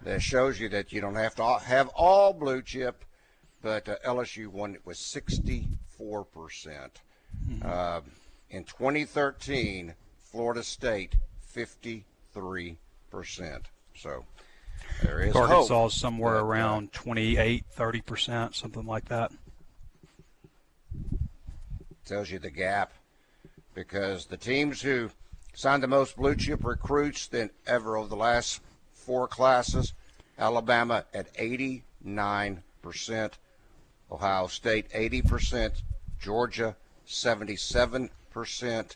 that 0.03 0.21
shows 0.21 0.59
you 0.59 0.69
that 0.69 0.91
you 0.91 1.01
don't 1.01 1.15
have 1.15 1.35
to 1.35 1.59
have 1.63 1.89
all 1.89 2.33
blue 2.33 2.61
chip, 2.61 3.05
but 3.61 3.87
uh, 3.87 3.95
LSU 4.05 4.47
won 4.47 4.75
it 4.75 4.81
with 4.85 4.97
64%. 4.97 5.67
Mm-hmm. 5.99 7.61
Uh, 7.63 8.01
in 8.49 8.63
2013, 8.63 9.93
Florida 10.19 10.63
State, 10.63 11.15
53%. 11.55 12.05
So 13.95 14.25
there 15.03 15.19
is 15.21 15.35
Arkansas 15.35 15.73
hope. 15.73 15.91
somewhere 15.91 16.35
but, 16.35 16.45
around 16.45 16.93
28, 16.93 17.65
30%, 17.75 18.55
something 18.55 18.85
like 18.85 19.07
that. 19.09 19.31
Tells 22.05 22.29
you 22.29 22.39
the 22.39 22.49
gap 22.49 22.91
because 23.73 24.25
the 24.25 24.37
teams 24.37 24.81
who 24.81 25.11
signed 25.53 25.83
the 25.83 25.87
most 25.87 26.17
blue 26.17 26.35
chip 26.35 26.63
recruits 26.63 27.27
than 27.27 27.51
ever 27.67 27.95
over 27.95 28.07
the 28.07 28.15
last 28.15 28.61
four 29.01 29.27
classes 29.27 29.93
Alabama 30.41 31.05
at 31.13 31.33
89%, 31.35 31.81
Ohio 34.11 34.47
State 34.47 34.89
80%, 34.89 35.81
Georgia 36.19 36.75
77%, 37.07 38.95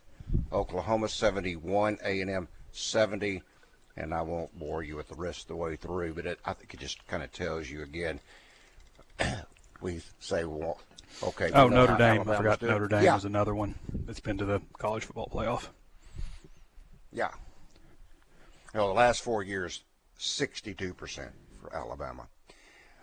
Oklahoma 0.52 1.08
71, 1.08 2.00
A&M 2.04 2.48
70, 2.72 3.44
and 3.96 4.14
I 4.14 4.22
won't 4.24 4.58
bore 4.58 4.84
you 4.84 4.96
with 4.96 5.08
the 5.08 5.16
rest 5.16 5.44
of 5.44 5.48
the 5.50 5.56
way 5.56 5.76
through, 5.76 6.14
but 6.16 6.26
it, 6.26 6.40
I 6.44 6.54
think 6.54 6.74
it 6.74 6.80
just 6.80 7.06
kind 7.08 7.22
of 7.22 7.32
tells 7.32 7.70
you 7.70 7.84
again. 7.84 8.20
we 9.82 10.02
say, 10.20 10.46
well, 10.46 10.80
okay. 11.24 11.52
Oh, 11.54 11.68
Notre 11.68 11.96
Dame. 11.96 12.22
I 12.22 12.38
forgot 12.38 12.62
Notre 12.62 12.88
Dame 12.88 13.04
yeah. 13.04 13.16
is 13.16 13.26
another 13.26 13.54
one 13.54 13.76
that's 14.06 14.20
been 14.20 14.38
to 14.40 14.46
the 14.46 14.62
college 14.78 15.06
football 15.06 15.30
playoff. 15.32 15.68
Yeah. 17.14 17.30
You 18.74 18.82
know, 18.82 18.88
the 18.88 18.94
last 18.94 19.22
four 19.22 19.44
years, 19.44 19.84
62% 20.20 21.30
for 21.62 21.76
Alabama. 21.76 22.28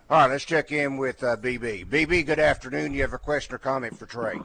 All 0.09 0.19
right, 0.19 0.29
let's 0.29 0.45
check 0.45 0.71
in 0.71 0.97
with 0.97 1.23
uh, 1.23 1.37
BB. 1.37 1.87
BB, 1.87 2.25
good 2.25 2.39
afternoon. 2.39 2.93
You 2.93 3.01
have 3.01 3.13
a 3.13 3.17
question 3.17 3.55
or 3.55 3.57
comment 3.57 3.97
for 3.97 4.05
Trey? 4.05 4.39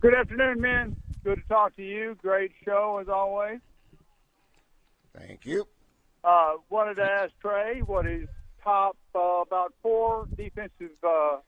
Good 0.00 0.14
afternoon, 0.14 0.60
men. 0.60 0.96
Good 1.24 1.42
to 1.42 1.48
talk 1.48 1.76
to 1.76 1.82
you. 1.82 2.16
Great 2.20 2.52
show 2.64 2.98
as 3.00 3.08
always. 3.08 3.60
Thank 5.16 5.44
you. 5.44 5.66
Uh, 6.24 6.54
wanted 6.70 6.94
to 6.96 7.02
ask 7.02 7.32
Trey 7.40 7.80
what 7.80 8.04
his 8.04 8.28
top 8.62 8.96
uh, 9.14 9.42
about 9.42 9.74
four 9.82 10.26
defensive 10.36 10.96
uh, 11.02 11.38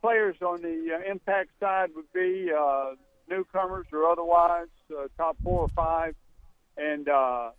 players 0.00 0.36
on 0.42 0.62
the 0.62 0.98
uh, 0.98 1.10
impact 1.10 1.50
side 1.60 1.90
would 1.94 2.12
be 2.12 2.50
uh, 2.50 2.94
newcomers 3.28 3.86
or 3.92 4.10
otherwise, 4.10 4.68
uh, 4.90 5.06
top 5.16 5.36
four 5.42 5.60
or 5.60 5.68
five, 5.68 6.14
and 6.76 7.08
uh, 7.08 7.50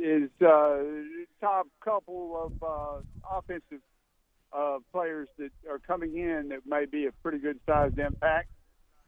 is 0.00 0.30
uh, 0.40 0.78
top 1.40 1.66
couple 1.82 2.40
of 2.44 2.62
uh, 2.62 3.36
offensive 3.38 3.80
uh, 4.52 4.78
players 4.92 5.28
that 5.38 5.50
are 5.68 5.78
coming 5.78 6.16
in 6.16 6.48
that 6.48 6.66
may 6.66 6.86
be 6.86 7.06
a 7.06 7.12
pretty 7.22 7.38
good 7.38 7.58
sized 7.66 7.98
impact. 7.98 8.48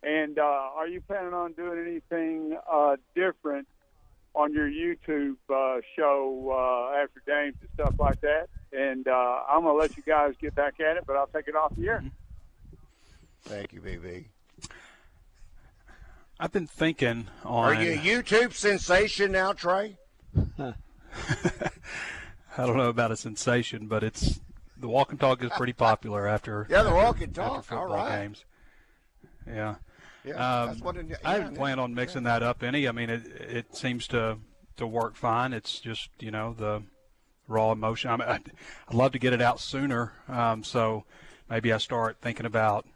And 0.03 0.39
uh, 0.39 0.43
are 0.43 0.89
you 0.89 1.01
planning 1.01 1.35
on 1.35 1.53
doing 1.53 1.79
anything 1.87 2.57
uh, 2.71 2.97
different 3.15 3.69
on 4.35 4.53
your 4.53 4.69
YouTube 4.69 5.37
uh, 5.53 5.81
show 5.97 6.51
uh, 6.51 7.03
after 7.03 7.23
games 7.27 7.57
and 7.61 7.71
stuff 7.75 7.95
like 7.99 8.21
that? 8.23 8.49
And 8.73 9.07
uh, 9.07 9.41
I'm 9.49 9.63
going 9.63 9.75
to 9.75 9.81
let 9.81 9.97
you 9.97 10.03
guys 10.03 10.35
get 10.41 10.55
back 10.55 10.81
at 10.81 10.97
it, 10.97 11.05
but 11.07 11.17
I'll 11.17 11.27
take 11.27 11.49
it 11.49 11.57
off 11.57 11.75
the 11.77 11.89
air. 11.89 12.05
Thank 13.43 13.73
you, 13.73 13.81
BB. 13.81 14.27
I've 16.39 16.53
been 16.53 16.67
thinking 16.67 17.29
on. 17.45 17.77
Are 17.77 17.83
you 17.83 17.93
a 17.93 17.97
YouTube 17.97 18.55
sensation 18.55 19.33
now, 19.33 19.53
Trey? 19.53 19.97
I 20.59 20.75
don't 22.67 22.77
know 22.77 22.89
about 22.89 23.13
a 23.13 23.17
sensation, 23.17 23.87
but 23.87 24.03
it's 24.03 24.41
the 24.77 24.89
walk 24.89 25.11
and 25.11 25.21
talk 25.21 25.43
is 25.43 25.51
pretty 25.57 25.73
popular 25.73 26.27
after. 26.27 26.67
yeah, 26.71 26.83
the 26.83 26.93
walk 26.95 27.21
and 27.21 27.35
talk. 27.35 27.59
After 27.59 27.77
football 27.77 27.97
right. 27.97 28.23
games. 28.23 28.45
Yeah. 29.47 29.77
Yeah, 30.25 30.65
um, 30.65 30.79
what 30.81 30.97
yeah, 30.97 31.17
I 31.25 31.35
haven't 31.35 31.57
planned 31.57 31.81
on 31.81 31.95
mixing 31.95 32.25
yeah. 32.25 32.39
that 32.39 32.43
up 32.43 32.63
any. 32.63 32.87
I 32.87 32.93
mean, 32.93 33.09
it 33.09 33.27
it 33.27 33.77
seems 33.77 34.07
to 34.09 34.37
to 34.77 34.87
work 34.87 35.17
fine. 35.17 35.53
It's 35.55 35.81
just 35.81 36.11
you 36.19 36.31
know 36.31 36.55
the 36.57 36.83
raw 37.49 37.73
emotion. 37.73 38.11
I 38.11 38.17
mean, 38.17 38.29
I'd, 38.29 38.53
I'd 38.89 38.95
love 38.95 39.13
to 39.13 39.19
get 39.19 39.33
it 39.33 39.41
out 39.41 39.61
sooner. 39.61 40.13
Um, 40.29 40.63
so 40.63 41.05
maybe 41.49 41.73
I 41.73 41.79
start 41.79 42.19
thinking 42.21 42.45
about 42.45 42.87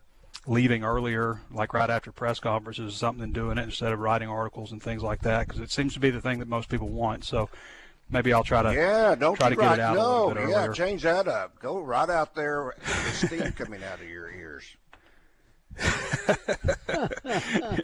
leaving 0.47 0.85
earlier, 0.85 1.41
like 1.51 1.73
right 1.73 1.91
after 1.91 2.13
press 2.13 2.39
conferences, 2.41 2.95
or 2.95 2.97
something 2.97 3.25
and 3.25 3.33
doing 3.33 3.59
it 3.59 3.63
instead 3.63 3.93
of 3.93 3.99
writing 3.99 4.29
articles 4.29 4.73
and 4.73 4.83
things 4.83 5.03
like 5.03 5.21
that, 5.23 5.47
because 5.47 5.61
it 5.61 5.71
seems 5.71 5.95
to 5.95 6.01
be 6.01 6.11
the 6.11 6.21
thing 6.21 6.39
that 6.39 6.49
most 6.49 6.69
people 6.69 6.89
want. 6.89 7.25
So 7.25 7.49
maybe 8.11 8.33
I'll 8.33 8.45
try 8.45 8.63
to 8.63 8.75
yeah, 8.75 9.15
don't 9.15 9.37
try 9.37 9.51
to 9.51 9.57
right. 9.57 9.71
get 9.71 9.79
it 9.79 9.83
out 9.83 9.97
no, 9.97 10.31
a 10.31 10.35
bit 10.35 10.49
yeah, 10.49 10.57
earlier. 10.57 10.73
change 10.73 11.03
that 11.03 11.29
up. 11.29 11.59
Go 11.61 11.81
right 11.81 12.11
out 12.11 12.35
there 12.35 12.65
with 12.67 13.15
steam 13.15 13.53
coming 13.53 13.83
out 13.83 14.01
of 14.01 14.09
your 14.09 14.31
ears. 14.31 14.65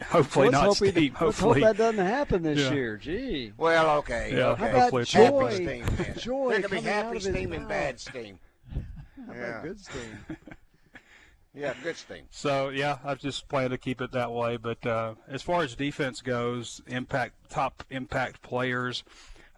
hopefully 0.07 0.47
let's 0.47 0.53
not 0.53 0.63
hope 0.63 0.77
Steve. 0.77 0.95
He, 0.95 1.07
hopefully 1.07 1.59
let's 1.61 1.77
hope 1.77 1.77
that 1.77 1.97
doesn't 1.97 2.05
happen 2.05 2.41
this 2.41 2.59
yeah. 2.59 2.71
year. 2.71 2.97
Gee. 2.97 3.51
Well, 3.57 3.97
okay. 3.97 4.31
Yeah, 4.33 4.47
okay. 4.49 4.71
How 4.71 4.87
about 4.87 5.05
joy? 5.07 5.49
happy 5.49 5.55
steam, 5.55 5.85
man. 5.97 6.15
Joy 6.17 6.49
there 6.51 6.61
can 6.61 6.71
be 6.71 6.81
happy 6.81 7.19
steam 7.19 7.51
and 7.53 7.63
mouth. 7.63 7.69
bad 7.69 7.99
steam. 7.99 8.39
How 9.27 9.33
Yeah. 9.33 9.39
about 9.39 9.63
good 9.63 9.79
steam? 9.81 10.19
Yeah, 11.53 11.73
good 11.83 11.97
steam. 11.97 12.23
So 12.31 12.69
yeah, 12.69 12.99
I 13.03 13.15
just 13.15 13.47
plan 13.49 13.71
to 13.71 13.77
keep 13.77 14.01
it 14.01 14.11
that 14.11 14.31
way. 14.31 14.57
But 14.57 14.85
uh, 14.85 15.15
as 15.27 15.41
far 15.41 15.63
as 15.63 15.75
defense 15.75 16.21
goes, 16.21 16.81
impact 16.87 17.33
top 17.49 17.83
impact 17.89 18.41
players. 18.41 19.03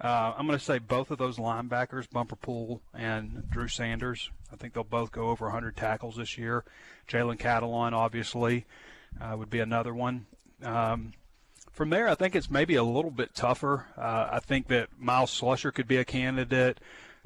Uh, 0.02 0.34
I'm 0.36 0.48
going 0.48 0.58
to 0.58 0.64
say 0.64 0.80
both 0.80 1.12
of 1.12 1.18
those 1.18 1.38
linebackers, 1.38 2.10
Bumper 2.10 2.36
Pool 2.36 2.82
and 2.94 3.44
Drew 3.50 3.68
Sanders. 3.68 4.32
I 4.52 4.56
think 4.56 4.74
they'll 4.74 4.84
both 4.84 5.12
go 5.12 5.30
over 5.30 5.46
100 5.46 5.78
tackles 5.78 6.18
this 6.18 6.38
year. 6.38 6.66
Jalen 7.08 7.38
Catalon, 7.38 7.94
obviously, 7.94 8.66
uh, 9.22 9.36
would 9.38 9.50
be 9.50 9.60
another 9.60 9.94
one. 9.94 10.26
Um, 10.62 11.14
from 11.72 11.90
there, 11.90 12.08
I 12.08 12.16
think 12.16 12.36
it's 12.36 12.52
maybe 12.52 12.76
a 12.76 12.84
little 12.84 13.12
bit 13.12 13.34
tougher. 13.34 13.88
Uh, 13.98 14.30
I 14.32 14.40
think 14.40 14.68
that 14.68 14.90
Myles 14.98 15.40
Slusher 15.40 15.74
could 15.74 15.88
be 15.88 15.98
a 15.98 16.06
candidate. 16.06 16.80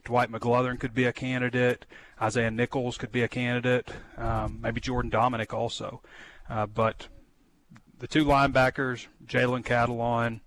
Dwight 0.07 0.31
McGlothern 0.31 0.79
could 0.79 0.93
be 0.93 1.03
a 1.03 1.11
candidate. 1.11 1.85
Isaiah 2.21 2.49
Nichols 2.49 2.97
could 2.97 3.11
be 3.11 3.23
a 3.23 3.27
candidate. 3.27 3.89
Um, 4.17 4.59
maybe 4.61 4.79
Jordan 4.79 5.11
Domineck 5.11 5.53
also. 5.53 6.01
Uh, 6.49 6.65
but 6.65 7.09
the 7.99 8.07
two 8.07 8.23
linebackers, 8.23 9.07
Jalen 9.25 9.65
Catalon. 9.65 10.39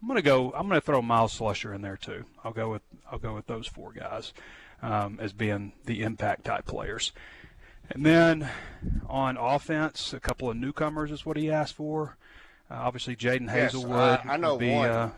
I'm 0.00 0.08
gonna 0.08 0.20
go. 0.20 0.52
I'm 0.52 0.66
gonna 0.66 0.80
throw 0.80 1.00
Myles 1.00 1.38
Slusher 1.38 1.72
in 1.72 1.82
there 1.82 1.96
too. 1.96 2.24
I'll 2.42 2.52
go 2.52 2.72
with 2.72 2.82
I'll 3.08 3.20
go 3.20 3.34
with 3.36 3.46
those 3.46 3.68
four 3.68 3.92
guys 3.92 4.32
um, 4.82 5.20
as 5.22 5.32
being 5.32 5.72
the 5.86 6.02
impact 6.02 6.42
type 6.44 6.66
players. 6.66 7.12
And 7.88 8.04
then 8.04 8.48
on 9.06 9.36
offense, 9.36 10.12
a 10.12 10.18
couple 10.18 10.50
of 10.50 10.56
newcomers 10.56 11.12
is 11.12 11.24
what 11.24 11.36
he 11.36 11.52
asked 11.52 11.74
for. 11.76 12.16
Uh, 12.68 12.74
obviously, 12.80 13.14
Jadon 13.14 13.46
Yes, 13.46 13.74
Haselwood. 13.74 14.26
I- 14.26 14.32
I 14.34 14.36
know 14.38 14.58
be, 14.58 14.72
one. 14.72 14.88
Uh, 14.90 15.10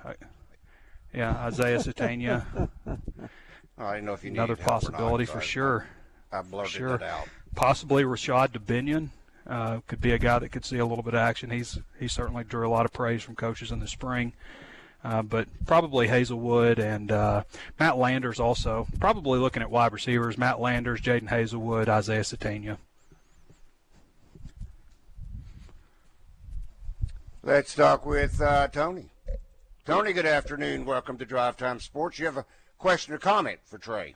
yeah, 1.14 1.30
Isaiah 1.46 1.78
Sategna, 1.78 2.68
I 3.76 3.94
didn't 3.94 4.06
know 4.06 4.12
if 4.12 4.24
you 4.24 4.30
another 4.30 4.54
needed 4.54 4.64
help 4.64 4.82
or 4.82 4.90
not, 4.90 4.92
possibility 4.92 5.24
for 5.24 5.40
sure. 5.40 5.86
I 6.32 6.42
blurted 6.42 6.72
sure. 6.72 6.94
it 6.94 7.02
out. 7.02 7.28
Possibly 7.54 8.04
Rashod 8.04 8.52
Dubinion 8.52 9.08
uh, 9.46 9.80
could 9.86 10.00
be 10.00 10.12
a 10.12 10.18
guy 10.18 10.38
that 10.38 10.50
could 10.50 10.64
see 10.64 10.78
a 10.78 10.86
little 10.86 11.02
bit 11.02 11.14
of 11.14 11.20
action. 11.20 11.50
He's 11.50 11.78
he 11.98 12.08
certainly 12.08 12.44
drew 12.44 12.66
a 12.66 12.70
lot 12.70 12.84
of 12.84 12.92
praise 12.92 13.22
from 13.22 13.34
coaches 13.34 13.70
in 13.70 13.80
the 13.80 13.88
spring. 13.88 14.32
Uh, 15.02 15.20
but 15.20 15.46
probably 15.66 16.08
Haselwood 16.08 16.78
and 16.78 17.12
uh, 17.12 17.44
Matt 17.78 17.98
Landers 17.98 18.40
also. 18.40 18.86
Probably 19.00 19.38
looking 19.38 19.60
at 19.60 19.70
wide 19.70 19.92
receivers: 19.92 20.38
Matt 20.38 20.60
Landers, 20.60 21.00
Jadon 21.00 21.28
Haselwood, 21.28 21.88
Isaiah 21.88 22.20
Sategna. 22.20 22.78
Let's 27.42 27.74
talk 27.74 28.06
with 28.06 28.40
uh, 28.40 28.68
Tony. 28.68 29.10
Tony, 29.84 30.14
good 30.14 30.24
afternoon. 30.24 30.86
Welcome 30.86 31.18
to 31.18 31.26
Drive 31.26 31.58
Time 31.58 31.78
Sports. 31.78 32.18
You 32.18 32.24
have 32.24 32.38
a 32.38 32.46
question 32.78 33.14
or 33.14 33.18
comment 33.18 33.58
for 33.64 33.78
Trey? 33.78 34.14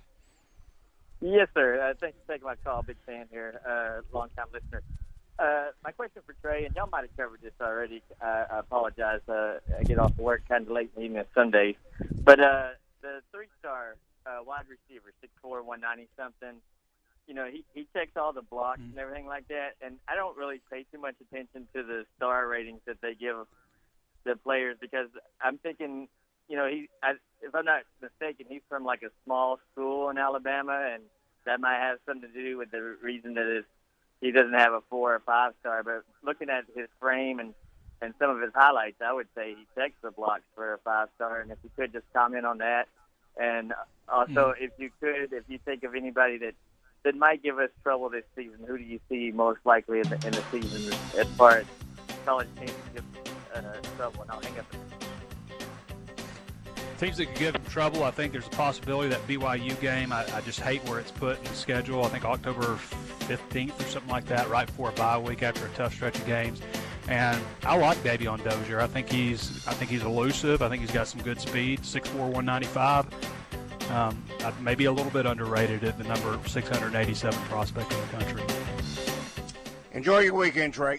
Yes, 1.21 1.49
sir. 1.55 1.81
Uh, 1.81 1.95
thanks 2.01 2.17
for 2.25 2.33
taking 2.33 2.47
my 2.47 2.55
call. 2.65 2.83
Big 2.83 2.97
fan 3.05 3.27
here, 3.31 3.61
uh, 3.69 4.17
long 4.17 4.29
time 4.37 4.47
listener. 4.53 4.83
Uh, 5.39 5.71
my 5.85 5.93
question 5.93 6.23
for 6.27 6.35
Trey, 6.43 6.65
and 6.65 6.75
y'all 6.75 6.89
might 6.91 7.03
have 7.03 7.17
covered 7.17 7.41
this 7.43 7.53
already. 7.61 8.03
Uh, 8.21 8.45
I 8.51 8.59
apologize. 8.59 9.21
Uh, 9.29 9.59
I 9.79 9.85
get 9.85 9.99
off 9.99 10.17
work 10.17 10.43
kind 10.49 10.67
of 10.67 10.73
late 10.73 10.91
in 10.97 11.03
the 11.03 11.07
evening 11.07 11.25
Sundays. 11.35 11.77
But 12.25 12.41
uh, 12.41 12.71
the 13.03 13.21
three-star 13.33 13.97
uh, 14.27 14.43
wide 14.45 14.65
receiver, 14.69 15.13
six 15.21 15.33
four, 15.41 15.63
one 15.63 15.81
ninety 15.81 16.09
something. 16.17 16.61
You 17.27 17.35
know, 17.35 17.47
he 17.47 17.65
he 17.75 17.87
checks 17.93 18.17
all 18.17 18.33
the 18.33 18.43
blocks 18.43 18.81
and 18.81 18.99
everything 18.99 19.27
like 19.27 19.49
that. 19.49 19.75
And 19.81 19.97
I 20.09 20.15
don't 20.15 20.37
really 20.37 20.61
pay 20.71 20.85
too 20.93 20.99
much 20.99 21.15
attention 21.21 21.69
to 21.75 21.83
the 21.83 22.05
star 22.17 22.47
ratings 22.49 22.81
that 22.87 23.01
they 23.01 23.15
give 23.15 23.37
the 24.25 24.37
players 24.37 24.77
because 24.81 25.09
I'm 25.41 25.59
thinking, 25.59 26.09
you 26.49 26.57
know, 26.57 26.67
he. 26.69 26.89
I, 27.03 27.13
if 27.41 27.55
I'm 27.55 27.65
not 27.65 27.83
mistaken, 28.03 28.47
he's 28.49 28.63
from 28.69 28.85
like 28.85 29.03
a 29.03 29.11
small 29.25 29.61
school 29.73 30.11
in 30.11 30.19
Alabama, 30.19 30.91
and 30.93 31.03
that 31.47 31.61
might 31.61 31.79
have 31.79 31.99
something 32.07 32.29
to 32.31 32.43
do 32.43 32.59
with 32.59 32.71
the 32.71 32.97
reason 33.03 33.35
that 33.35 33.47
his 33.47 33.65
he 34.21 34.33
doesn't 34.33 34.55
have 34.55 34.73
a 34.73 34.81
four 34.91 35.15
or 35.15 35.21
five 35.21 35.53
star. 35.61 35.83
But 35.83 36.05
looking 36.25 36.51
at 36.51 36.65
his 36.75 36.89
frame 37.01 37.39
and 37.39 37.55
and 38.01 38.15
some 38.19 38.31
of 38.31 38.41
his 38.41 38.53
highlights, 38.55 39.01
I 39.05 39.13
would 39.13 39.29
say 39.35 39.55
he 39.57 39.67
checks 39.75 39.95
the 40.03 40.11
blocks 40.11 40.45
for 40.55 40.75
a 40.75 40.79
five 40.79 41.09
star. 41.17 41.41
And 41.41 41.51
if 41.51 41.59
you 41.63 41.71
could 41.77 41.93
just 41.93 42.07
comment 42.13 42.47
on 42.47 42.59
that, 42.59 42.89
and 43.37 43.73
also 44.09 44.55
if 44.59 44.71
you 44.79 44.91
could, 45.01 45.33
if 45.33 45.45
you 45.49 45.59
think 45.65 45.85
of 45.85 45.95
anybody 45.95 46.39
that 46.39 46.55
that 47.05 47.17
might 47.17 47.43
give 47.43 47.59
us 47.59 47.71
trouble 47.83 48.09
this 48.09 48.25
season, 48.37 48.59
who 48.67 48.77
do 48.79 48.85
you 48.85 49.01
see 49.09 49.31
most 49.33 49.61
likely 49.65 50.01
in 50.01 50.09
the, 50.09 50.17
in 50.27 50.33
the 50.33 50.43
season 50.51 50.93
as 51.17 51.27
far 51.37 51.59
as 51.59 51.67
college 52.25 52.49
teams 52.57 52.73
give 52.93 53.05
uh, 53.55 53.63
trouble? 53.97 54.23
And 54.23 54.31
I'll 54.31 54.41
hang 54.41 54.59
up. 54.59 55.08
Teams 56.99 57.17
that 57.19 57.27
could 57.27 57.39
give 57.39 57.53
them 57.53 57.65
trouble, 57.67 58.03
I 58.03 58.11
think 58.11 58.33
there's 58.33 58.49
a 58.49 58.51
possibility 58.51 59.09
that 59.11 59.25
BYU 59.29 59.81
game. 59.81 60.13
I, 60.13 60.27
I 60.35 60.41
just 60.41 60.59
hate 60.59 60.83
where 60.89 60.99
it's 60.99 61.13
put 61.13 61.39
in 61.39 61.45
the 61.45 61.55
schedule. 61.55 62.05
I 62.05 62.09
think 62.09 62.25
October 62.25 62.77
15th 63.21 63.79
or 63.79 63.85
something 63.85 64.11
like 64.11 64.27
that, 64.27 64.49
right 64.49 64.67
before 64.67 64.89
a 64.89 64.93
bye 64.93 65.17
week 65.17 65.45
after 65.45 65.65
a 65.65 65.69
tough 65.71 65.95
stretch 65.95 66.19
of 66.19 66.27
games. 66.27 66.61
And 67.07 67.41
I 67.63 67.77
like 67.77 67.99
Davion 67.99 68.43
Dozier. 68.43 68.81
I 68.81 68.89
think 68.89 69.11
he's 69.11 69.67
I 69.69 69.75
think 69.75 69.91
he's 69.93 70.03
elusive. 70.03 70.61
I 70.61 70.69
think 70.69 70.83
he's 70.83 70.91
got 70.91 71.07
some 71.07 71.23
good 71.23 71.41
speed. 71.41 71.83
6'4", 71.83 72.15
195. 72.15 73.07
Um, 73.93 74.23
maybe 74.61 74.87
a 74.87 74.93
little 74.93 75.13
bit 75.13 75.25
underrated 75.25 75.85
at 75.85 75.99
the 75.99 76.05
number 76.05 76.39
687 76.49 77.39
prospect 77.45 77.93
in 77.93 78.01
the 78.01 78.07
country. 78.07 78.43
Enjoy 79.93 80.19
your 80.19 80.35
weekend, 80.35 80.75
Trey. 80.75 80.97